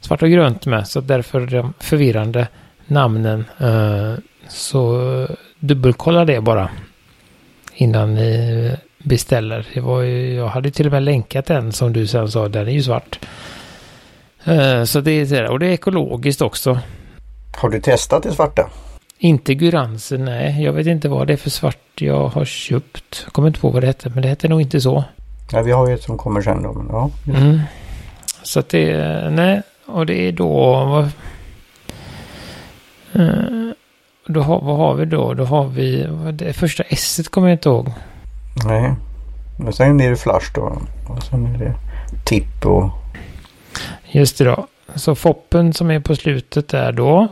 svart 0.00 0.22
och 0.22 0.30
grönt 0.30 0.66
med. 0.66 0.88
Så 0.88 1.00
därför 1.00 1.40
de 1.46 1.72
förvirrande 1.78 2.48
namnen. 2.86 3.44
Uh, 3.60 4.14
så 4.48 5.28
dubbelkolla 5.58 6.24
det 6.24 6.40
bara. 6.40 6.68
innan 7.74 8.14
ni 8.14 8.76
beställer. 8.98 9.66
Det 9.74 9.80
var 9.80 10.00
ju, 10.00 10.34
jag 10.34 10.48
hade 10.48 10.70
till 10.70 10.86
och 10.86 10.92
med 10.92 11.02
länkat 11.02 11.46
den 11.46 11.72
som 11.72 11.92
du 11.92 12.06
sen 12.06 12.28
sa, 12.30 12.48
den 12.48 12.68
är 12.68 12.72
ju 12.72 12.82
svart. 12.82 13.18
Eh, 14.44 14.84
Så 14.84 15.00
det 15.00 15.32
är 15.32 15.50
och 15.50 15.58
det 15.58 15.66
är 15.66 15.70
ekologiskt 15.72 16.42
också. 16.42 16.78
Har 17.56 17.68
du 17.68 17.80
testat 17.80 18.22
det 18.22 18.32
svarta? 18.32 18.70
Inte 19.18 19.54
Guransen, 19.54 20.24
nej. 20.24 20.62
Jag 20.64 20.72
vet 20.72 20.86
inte 20.86 21.08
vad 21.08 21.26
det 21.26 21.32
är 21.32 21.36
för 21.36 21.50
svart 21.50 21.78
jag 22.00 22.28
har 22.28 22.44
köpt. 22.44 23.20
Jag 23.24 23.32
kommer 23.32 23.48
inte 23.48 23.60
på 23.60 23.70
vad 23.70 23.82
det 23.82 23.86
hette, 23.86 24.10
men 24.10 24.22
det 24.22 24.28
hette 24.28 24.48
nog 24.48 24.60
inte 24.60 24.80
så. 24.80 25.04
Ja, 25.52 25.62
vi 25.62 25.72
har 25.72 25.88
ju 25.88 25.94
ett 25.94 26.02
som 26.02 26.18
kommer 26.18 26.42
sen 26.42 26.62
då. 26.62 26.72
Men, 26.72 26.86
ja. 26.90 27.10
Mm. 27.28 27.60
Så 28.42 28.60
att 28.60 28.68
det 28.68 28.90
är, 28.90 29.30
nej, 29.30 29.62
och 29.86 30.06
det 30.06 30.28
är 30.28 30.32
då, 30.32 30.84
vad, 30.84 31.04
eh, 33.12 33.72
då 34.26 34.40
har, 34.40 34.60
vad 34.60 34.76
har 34.76 34.94
vi 34.94 35.04
då? 35.04 35.34
Då 35.34 35.44
har 35.44 35.64
vi, 35.64 36.08
det 36.32 36.52
första 36.52 36.82
S 36.82 37.28
kommer 37.28 37.48
jag 37.48 37.54
inte 37.54 37.68
ihåg. 37.68 37.92
Nej. 38.66 38.94
Men 39.58 39.72
sen 39.72 40.00
är 40.00 40.10
det 40.10 40.16
flash 40.16 40.52
då. 40.54 40.78
Och 41.08 41.22
sen 41.22 41.46
är 41.46 41.58
det 41.58 41.74
tipp 42.24 42.66
och... 42.66 42.90
Just 44.10 44.38
det 44.38 44.44
då. 44.44 44.66
Så 44.94 45.14
foppen 45.14 45.72
som 45.72 45.90
är 45.90 46.00
på 46.00 46.16
slutet 46.16 46.68
där 46.68 46.92
då 46.92 47.28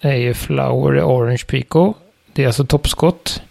är 0.00 0.14
ju 0.14 0.34
Flower 0.34 1.02
Orange 1.02 1.42
Pico. 1.48 1.94
Det 2.32 2.42
är 2.42 2.46
alltså 2.46 2.66
toppskott. 2.66 3.42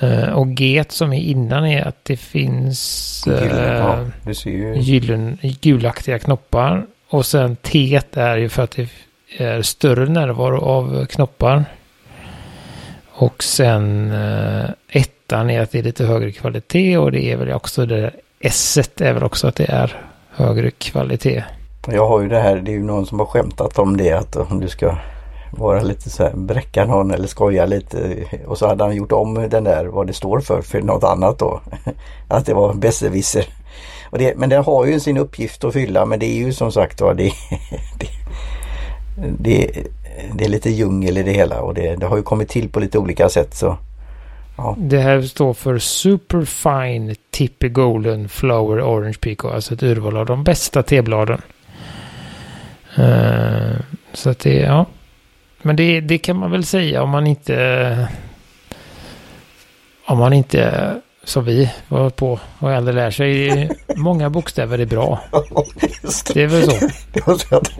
Eh, 0.00 0.32
och 0.32 0.48
G 0.48 0.84
som 0.88 1.12
är 1.12 1.20
innan 1.20 1.66
är 1.66 1.88
att 1.88 2.04
det 2.04 2.16
finns 2.16 3.24
Gyllene, 3.26 3.78
eh, 3.78 4.10
ja, 4.26 4.34
ser 4.34 4.50
ju. 4.50 4.74
gyllen, 4.76 5.38
gulaktiga 5.60 6.18
knoppar. 6.18 6.86
Och 7.08 7.26
sen 7.26 7.56
T 7.56 8.00
är 8.12 8.36
ju 8.36 8.48
för 8.48 8.62
att 8.62 8.70
det 8.70 8.88
är 9.38 9.62
större 9.62 10.06
närvaro 10.06 10.60
av 10.60 11.06
knoppar. 11.06 11.64
Och 13.10 13.42
sen 13.42 14.12
eh, 14.12 14.70
ettan 14.88 15.50
är 15.50 15.60
att 15.60 15.70
det 15.70 15.78
är 15.78 15.82
lite 15.82 16.04
högre 16.04 16.32
kvalitet 16.32 16.98
och 16.98 17.12
det 17.12 17.32
är 17.32 17.36
väl 17.36 17.52
också 17.52 17.86
det 17.86 18.10
S 18.40 18.78
är 18.96 19.12
väl 19.12 19.22
också 19.22 19.46
att 19.46 19.54
det 19.54 19.70
är 19.70 19.96
högre 20.30 20.70
kvalitet. 20.70 21.44
Jag 21.86 22.08
har 22.08 22.22
ju 22.22 22.28
det 22.28 22.40
här, 22.40 22.56
det 22.56 22.70
är 22.70 22.74
ju 22.74 22.84
någon 22.84 23.06
som 23.06 23.18
har 23.18 23.26
skämtat 23.26 23.78
om 23.78 23.96
det 23.96 24.12
att 24.12 24.36
om 24.36 24.60
du 24.60 24.68
ska 24.68 24.98
vara 25.50 25.82
lite 25.82 26.10
så 26.10 26.22
här, 26.22 26.32
bräcka 26.34 26.84
någon 26.84 27.10
eller 27.10 27.26
skoja 27.26 27.66
lite 27.66 28.24
och 28.46 28.58
så 28.58 28.66
hade 28.66 28.84
han 28.84 28.96
gjort 28.96 29.12
om 29.12 29.48
den 29.50 29.64
där 29.64 29.84
vad 29.84 30.06
det 30.06 30.12
står 30.12 30.40
för 30.40 30.62
för 30.62 30.82
något 30.82 31.04
annat 31.04 31.38
då. 31.38 31.60
Att 32.28 32.46
det 32.46 32.54
var 32.54 32.74
besserwisser. 32.74 33.44
Men 34.10 34.20
det, 34.20 34.36
men 34.36 34.48
den 34.48 34.64
har 34.64 34.86
ju 34.86 35.00
sin 35.00 35.16
uppgift 35.16 35.64
att 35.64 35.72
fylla 35.72 36.06
men 36.06 36.18
det 36.18 36.26
är 36.26 36.36
ju 36.36 36.52
som 36.52 36.72
sagt 36.72 37.00
var 37.00 37.14
det, 37.14 37.22
det, 37.98 38.08
det, 39.38 39.82
det 40.34 40.44
är 40.44 40.48
lite 40.48 40.70
djungel 40.70 41.18
i 41.18 41.22
det 41.22 41.32
hela 41.32 41.60
och 41.60 41.74
det, 41.74 41.96
det 41.96 42.06
har 42.06 42.16
ju 42.16 42.22
kommit 42.22 42.48
till 42.48 42.68
på 42.68 42.80
lite 42.80 42.98
olika 42.98 43.28
sätt 43.28 43.54
så 43.54 43.76
Det 44.76 44.98
här 44.98 45.22
står 45.22 45.54
för 45.54 45.78
Superfine 45.78 47.14
Tippy 47.30 47.68
Golden 47.68 48.28
Flower 48.28 48.82
Orange 48.82 49.18
Pico. 49.20 49.48
Alltså 49.48 49.74
ett 49.74 49.82
urval 49.82 50.16
av 50.16 50.26
de 50.26 50.44
bästa 50.44 50.82
tebladen. 50.82 51.40
Uh, 52.98 53.80
så 54.12 54.30
att 54.30 54.38
det, 54.38 54.54
ja. 54.54 54.86
Men 55.62 55.76
det, 55.76 56.00
det 56.00 56.18
kan 56.18 56.36
man 56.36 56.50
väl 56.50 56.64
säga 56.64 57.02
om 57.02 57.10
man 57.10 57.26
inte... 57.26 58.08
Om 60.06 60.18
man 60.18 60.32
inte, 60.32 60.94
som 61.24 61.44
vi 61.44 61.70
var 61.88 62.10
på 62.10 62.40
och 62.58 62.72
äldre 62.72 62.94
lär 62.94 63.10
sig, 63.10 63.70
många 63.96 64.30
bokstäver 64.30 64.78
är 64.78 64.86
bra. 64.86 65.20
Det 66.34 66.42
är 66.42 66.46
väl 66.46 66.70
så. 66.70 67.56
att, 67.56 67.70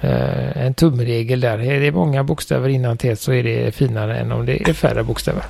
Eh, 0.00 0.66
en 0.66 0.74
tumregel 0.74 1.40
där. 1.40 1.58
Är 1.58 1.80
det 1.80 1.92
många 1.92 2.24
bokstäver 2.24 2.68
innan 2.68 2.98
T 2.98 3.16
så 3.16 3.32
är 3.32 3.42
det 3.42 3.74
finare 3.74 4.18
än 4.18 4.32
om 4.32 4.46
det 4.46 4.68
är 4.68 4.72
färre 4.72 5.02
bokstäver. 5.02 5.42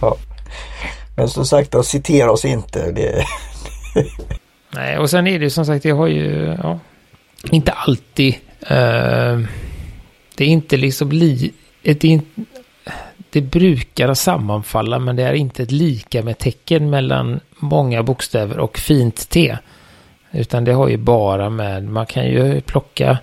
Men 1.16 1.28
som 1.28 1.46
sagt, 1.46 1.70
då, 1.70 1.82
citera 1.82 2.32
oss 2.32 2.44
inte. 2.44 2.92
Det, 2.92 3.24
Nej, 4.70 4.98
och 4.98 5.10
sen 5.10 5.26
är 5.26 5.38
det 5.38 5.50
som 5.50 5.66
sagt, 5.66 5.84
jag 5.84 5.96
har 5.96 6.06
ju, 6.06 6.56
ja, 6.62 6.78
inte 7.50 7.72
alltid, 7.72 8.34
eh, 8.60 9.38
det 10.38 10.44
är 10.44 10.48
inte 10.48 10.76
liksom 10.76 11.12
li, 11.12 11.52
det, 11.82 12.04
är 12.04 12.10
inte, 12.10 12.42
det 13.30 13.40
brukar 13.40 14.14
sammanfalla, 14.14 14.98
men 14.98 15.16
det 15.16 15.22
är 15.22 15.34
inte 15.34 15.62
ett 15.62 15.70
lika 15.70 16.22
med 16.22 16.38
tecken 16.38 16.90
mellan 16.90 17.40
många 17.56 18.02
bokstäver 18.02 18.58
och 18.58 18.78
fint 18.78 19.28
T. 19.28 19.56
Utan 20.30 20.64
det 20.64 20.72
har 20.72 20.88
ju 20.88 20.96
bara 20.96 21.50
med, 21.50 21.84
man 21.84 22.06
kan 22.06 22.26
ju 22.26 22.60
plocka 22.60 23.18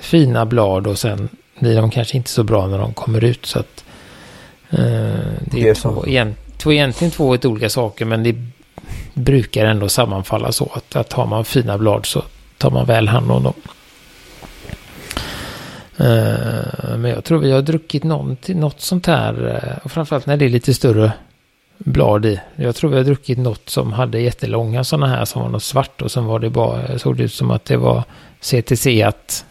fina 0.00 0.46
blad 0.46 0.86
och 0.86 0.98
sen 0.98 1.28
blir 1.58 1.76
de 1.76 1.90
kanske 1.90 2.16
inte 2.16 2.30
så 2.30 2.42
bra 2.42 2.66
när 2.66 2.78
de 2.78 2.92
kommer 2.92 3.24
ut. 3.24 3.46
Så 3.46 3.58
att 3.58 3.84
eh, 4.70 4.78
det 4.78 5.40
Det 5.44 5.60
är 5.62 5.70
är 5.70 5.74
två, 5.74 6.06
igen, 6.06 6.34
två, 6.56 6.72
egentligen 6.72 7.10
två 7.10 7.30
helt 7.30 7.44
olika 7.44 7.70
saker, 7.70 8.04
men 8.04 8.22
det 8.22 8.34
brukar 9.14 9.66
ändå 9.66 9.88
sammanfalla 9.88 10.52
så 10.52 10.70
att, 10.74 10.96
att 10.96 11.12
har 11.12 11.26
man 11.26 11.44
fina 11.44 11.78
blad 11.78 12.06
så 12.06 12.22
tar 12.58 12.70
man 12.70 12.86
väl 12.86 13.08
hand 13.08 13.30
om 13.30 13.42
dem. 13.42 13.54
Eh, 16.00 16.96
men 16.98 17.10
jag 17.10 17.24
tror 17.24 17.38
vi 17.38 17.52
har 17.52 17.62
druckit 17.62 18.04
något, 18.04 18.48
något 18.48 18.80
sånt 18.80 19.06
här, 19.06 19.62
eh, 19.64 19.84
och 19.84 19.90
framförallt 19.90 20.26
när 20.26 20.36
det 20.36 20.44
är 20.44 20.48
lite 20.48 20.74
större 20.74 21.12
blad 21.78 22.26
i. 22.26 22.40
Jag 22.56 22.76
tror 22.76 22.90
vi 22.90 22.96
har 22.96 23.04
druckit 23.04 23.38
något 23.38 23.68
som 23.68 23.92
hade 23.92 24.20
jättelånga 24.20 24.84
sådana 24.84 25.06
här 25.06 25.24
som 25.24 25.42
var 25.42 25.48
något 25.48 25.62
svart 25.62 26.02
och 26.02 26.10
sen 26.10 26.24
var 26.24 26.38
det 26.38 26.50
bara, 26.50 26.82
eh, 26.82 26.96
såg 26.96 27.16
det 27.16 27.22
ut 27.22 27.32
som 27.32 27.50
att 27.50 27.64
det 27.64 27.76
var 27.76 28.04
CTC 28.40 29.02
att 29.02 29.44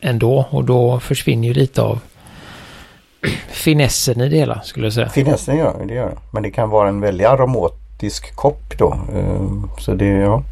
ändå 0.00 0.46
och 0.50 0.64
då 0.64 1.00
försvinner 1.00 1.48
ju 1.48 1.54
lite 1.54 1.82
av 1.82 2.00
finessen 3.48 4.20
i 4.20 4.28
det 4.28 4.36
hela 4.36 4.60
skulle 4.60 4.86
jag 4.86 4.92
säga. 4.92 5.08
finessen 5.08 5.56
gör 5.56 5.84
det, 5.88 5.94
gör. 5.94 6.18
Men 6.32 6.42
det 6.42 6.50
kan 6.50 6.70
vara 6.70 6.88
en 6.88 7.00
väldigt 7.00 7.26
aromatisk 7.26 8.36
kopp 8.36 8.78
då. 8.78 8.98
Så 9.78 9.94
det, 9.94 10.06
ja. 10.06 10.42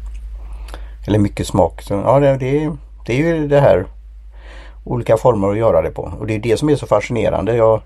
Eller 1.07 1.19
mycket 1.19 1.47
smak. 1.47 1.81
Så, 1.81 1.93
ja, 1.93 2.19
det, 2.19 2.37
det, 2.37 2.71
det 3.05 3.13
är 3.13 3.17
ju 3.17 3.47
det 3.47 3.59
här 3.59 3.85
olika 4.83 5.17
former 5.17 5.49
att 5.51 5.57
göra 5.57 5.81
det 5.81 5.89
på. 5.91 6.13
Och 6.19 6.27
det 6.27 6.35
är 6.35 6.39
det 6.39 6.57
som 6.57 6.69
är 6.69 6.75
så 6.75 6.87
fascinerande. 6.87 7.55
Jag, 7.55 7.81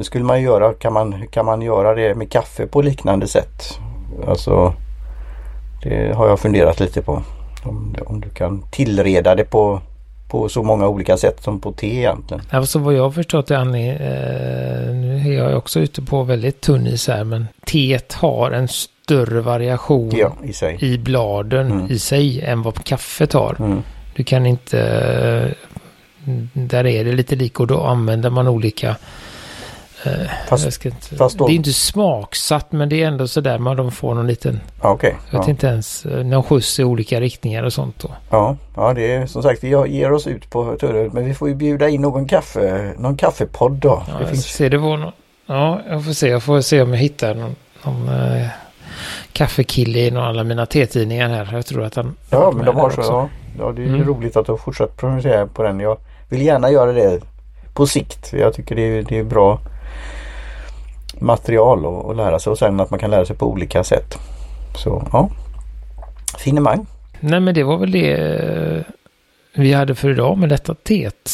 skulle 0.00 0.24
man 0.24 0.42
göra, 0.42 0.72
kan 0.72 0.92
man, 0.92 1.26
kan 1.30 1.46
man 1.46 1.62
göra 1.62 1.94
det 1.94 2.14
med 2.14 2.30
kaffe 2.32 2.66
på 2.66 2.82
liknande 2.82 3.28
sätt? 3.28 3.78
Alltså 4.28 4.74
det 5.82 6.14
har 6.16 6.28
jag 6.28 6.40
funderat 6.40 6.80
lite 6.80 7.02
på. 7.02 7.22
Om, 7.64 7.96
om 8.06 8.20
du 8.20 8.28
kan 8.28 8.62
tillreda 8.70 9.34
det 9.34 9.44
på, 9.44 9.80
på 10.30 10.48
så 10.48 10.62
många 10.62 10.88
olika 10.88 11.16
sätt 11.16 11.42
som 11.42 11.60
på 11.60 11.72
te 11.72 11.96
egentligen. 11.96 12.42
Alltså 12.50 12.78
vad 12.78 12.94
jag 12.94 13.02
har 13.02 13.10
förstått 13.10 13.50
är 13.50 13.56
Annie, 13.56 13.90
eh, 13.90 14.94
nu 14.94 15.20
är 15.26 15.32
jag 15.48 15.58
också 15.58 15.80
ute 15.80 16.02
på 16.02 16.22
väldigt 16.22 16.60
tunn 16.60 16.86
is 16.86 17.08
här, 17.08 17.24
men 17.24 17.48
teet 17.66 18.12
har 18.12 18.50
en 18.50 18.68
större 18.68 19.40
variation 19.40 20.10
Ja, 20.14 20.32
i 20.78 20.86
i 20.86 20.98
bladen 20.98 21.72
Mm. 21.72 21.86
i 21.90 21.98
sig 21.98 22.40
än 22.40 22.62
vad 22.62 22.84
kaffet 22.84 23.32
har. 23.32 23.56
Mm. 23.58 23.82
Du 24.16 24.24
kan 24.24 24.46
inte, 24.46 24.80
eh, 24.80 25.71
där 26.52 26.86
är 26.86 27.04
det 27.04 27.12
lite 27.12 27.36
lika 27.36 27.62
och 27.62 27.66
då 27.66 27.82
använder 27.82 28.30
man 28.30 28.48
olika 28.48 28.96
eh, 30.06 30.12
Fast- 30.48 30.84
inte, 30.86 31.16
fast 31.16 31.38
då- 31.38 31.46
Det 31.46 31.52
är 31.52 31.54
inte 31.54 31.72
smaksatt 31.72 32.72
men 32.72 32.88
det 32.88 33.02
är 33.02 33.08
ändå 33.08 33.28
sådär 33.28 33.58
man 33.58 33.76
de 33.76 33.92
får 33.92 34.14
någon 34.14 34.26
liten, 34.26 34.60
Okej. 34.80 35.16
jag 35.30 35.38
vet 35.38 35.46
Ja. 35.46 35.50
inte 35.50 35.66
ens, 35.66 36.06
eh, 36.06 36.24
någon 36.24 36.42
skjuts 36.42 36.80
i 36.80 36.84
olika 36.84 37.20
riktningar 37.20 37.62
och 37.62 37.72
sånt 37.72 37.98
då. 37.98 38.10
Ja, 38.30 38.56
ja, 38.76 38.92
det 38.94 39.14
är 39.14 39.26
som 39.26 39.42
sagt 39.42 39.64
vi 39.64 39.68
ger 39.68 40.12
oss 40.12 40.26
ut 40.26 40.50
på 40.50 40.76
turre 40.80 41.10
men 41.12 41.24
vi 41.24 41.34
får 41.34 41.48
ju 41.48 41.54
bjuda 41.54 41.88
in 41.88 42.00
någon 42.02 42.26
kaffe, 42.28 42.92
någon 42.98 43.16
kaffepodd 43.16 43.72
då. 43.72 44.02
Ja, 44.08 44.12
det 44.14 44.20
jag 44.20 44.28
finns, 44.30 44.44
ser 44.46 44.70
det 44.70 44.78
var 44.78 44.96
någon, 44.96 45.12
ja, 45.46 45.80
jag 45.88 46.04
får 46.04 46.12
se, 46.12 46.28
jag 46.28 46.42
får 46.42 46.60
se 46.60 46.82
om 46.82 46.90
jag 46.90 46.98
hittar 47.00 47.34
någon, 47.34 47.54
någon 47.84 48.08
eh, 48.08 48.46
kaffekille 49.32 49.98
i 49.98 50.10
någon 50.10 50.22
av 50.22 50.28
alla 50.28 50.44
mina 50.44 50.66
T-tidningar 50.66 51.28
här. 51.28 51.48
Jag 51.52 51.66
tror 51.66 51.84
att 51.84 51.94
han... 51.94 52.16
ja, 52.30 52.52
men 52.56 52.66
de 52.66 52.76
har 52.76 52.90
så. 52.90 53.00
Ja, 53.00 53.28
ja, 53.58 53.72
det 53.72 53.82
är 53.82 53.86
Mm. 53.86 54.04
roligt 54.06 54.36
att 54.36 54.46
du 54.46 54.52
har 54.52 54.56
fortsatt 54.56 54.96
pronunciera 54.96 55.46
på 55.46 55.62
den. 55.62 55.80
Jag 55.80 55.98
vill 56.32 56.42
gärna 56.42 56.70
göra 56.70 56.92
det 56.92 57.20
på 57.74 57.86
sikt. 57.86 58.32
Jag 58.32 58.54
tycker 58.54 58.76
det 58.76 58.82
är, 58.82 59.02
det 59.02 59.18
är 59.18 59.24
bra 59.24 59.60
material 61.18 61.86
att, 61.86 62.10
att 62.10 62.16
lära 62.16 62.38
sig 62.38 62.50
och 62.50 62.58
sen 62.58 62.80
att 62.80 62.90
man 62.90 62.98
kan 62.98 63.10
lära 63.10 63.24
sig 63.24 63.36
på 63.36 63.46
olika 63.46 63.84
sätt. 63.84 64.18
Så 64.76 65.08
ja, 65.12 65.30
finemang. 66.38 66.86
Nej 67.20 67.40
men 67.40 67.54
det 67.54 67.62
var 67.62 67.78
väl 67.78 67.90
det 67.90 68.12
eh, 68.12 68.82
vi 69.54 69.72
hade 69.72 69.94
för 69.94 70.10
idag 70.10 70.38
med 70.38 70.48
detta 70.48 70.74
teet. 70.74 71.28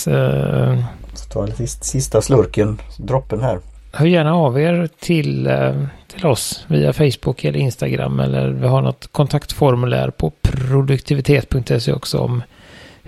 Så 1.14 1.28
ta 1.32 1.46
lite 1.46 1.66
sista 1.66 2.22
slurken, 2.22 2.80
droppen 2.96 3.40
här. 3.40 3.58
Hör 3.92 4.06
gärna 4.06 4.34
av 4.34 4.60
er 4.60 4.88
till, 5.00 5.46
eh, 5.46 5.82
till 6.06 6.26
oss 6.26 6.64
via 6.68 6.92
Facebook 6.92 7.44
eller 7.44 7.58
Instagram 7.58 8.20
eller 8.20 8.48
vi 8.48 8.66
har 8.66 8.82
något 8.82 9.12
kontaktformulär 9.12 10.10
på 10.10 10.32
produktivitet.se 10.42 11.92
också 11.92 12.18
om 12.18 12.42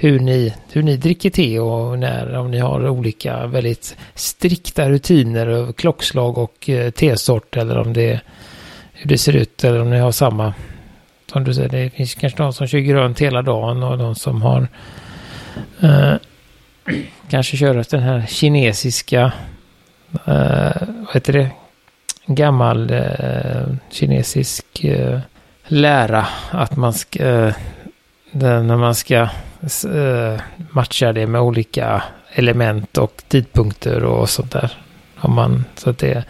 hur 0.03 0.21
ni, 0.21 0.55
hur 0.73 0.83
ni 0.83 0.97
dricker 0.97 1.31
te 1.31 1.61
och 1.61 1.99
när, 1.99 2.37
om 2.37 2.51
ni 2.51 2.59
har 2.59 2.89
olika 2.89 3.47
väldigt 3.47 3.97
strikta 4.15 4.91
rutiner 4.91 5.47
och 5.47 5.77
klockslag 5.77 6.39
och 6.39 6.69
eh, 6.69 6.91
tesort 6.91 7.57
eller 7.57 7.79
om 7.79 7.93
det, 7.93 8.21
hur 8.93 9.09
det 9.09 9.19
ser 9.19 9.37
ut 9.37 9.65
eller 9.65 9.81
om 9.81 9.91
ni 9.91 9.99
har 9.99 10.13
samma, 10.13 10.55
som 11.33 11.45
du 11.45 11.55
säger, 11.55 11.69
det 11.69 11.91
finns 11.91 12.15
kanske 12.15 12.43
någon 12.43 12.53
som 12.53 12.67
kör 12.67 12.79
grönt 12.79 13.21
hela 13.21 13.43
dagen 13.43 13.83
och 13.83 13.99
de 13.99 14.15
som 14.15 14.43
har 14.43 14.69
eh, 15.81 16.15
kanske 17.31 17.57
kör 17.57 17.85
den 17.91 18.03
här 18.03 18.27
kinesiska 18.29 19.33
eh, 20.27 20.83
vad 21.07 21.15
heter 21.15 21.33
det? 21.33 21.51
gammal 22.27 22.91
eh, 22.91 23.67
kinesisk 23.91 24.85
eh, 24.85 25.21
lära 25.67 26.27
att 26.51 26.77
man 26.77 26.93
ska, 26.93 27.23
eh, 27.23 27.55
när 28.33 28.77
man 28.77 28.95
ska 28.95 29.29
eh, 29.85 30.41
matcha 30.71 31.13
det 31.13 31.27
med 31.27 31.41
olika 31.41 32.03
element 32.33 32.99
och 32.99 33.23
tidpunkter 33.29 34.05
och 34.05 34.29
sånt 34.29 34.53
där. 34.53 34.73
Om 35.17 35.35
man, 35.35 35.65
så 35.77 35.93
det, 35.93 36.25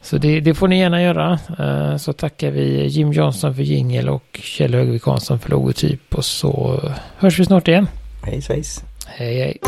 så 0.00 0.18
det, 0.18 0.40
det, 0.40 0.54
får 0.54 0.68
ni 0.68 0.78
gärna 0.78 1.02
göra. 1.02 1.38
Eh, 1.58 1.96
så 1.96 2.12
tackar 2.12 2.50
vi 2.50 2.86
Jim 2.86 3.12
Johnson 3.12 3.54
för 3.54 3.62
jingel 3.62 4.08
och 4.08 4.40
Kjell 4.42 4.74
Högvik 4.74 5.04
Hansson 5.04 5.38
för 5.38 5.50
logotyp 5.50 6.14
och 6.14 6.24
så 6.24 6.80
hörs 7.16 7.38
vi 7.38 7.44
snart 7.44 7.68
igen. 7.68 7.88
Hej 8.22 8.42
svejs. 8.42 8.84
Hej 9.06 9.38
hej. 9.38 9.58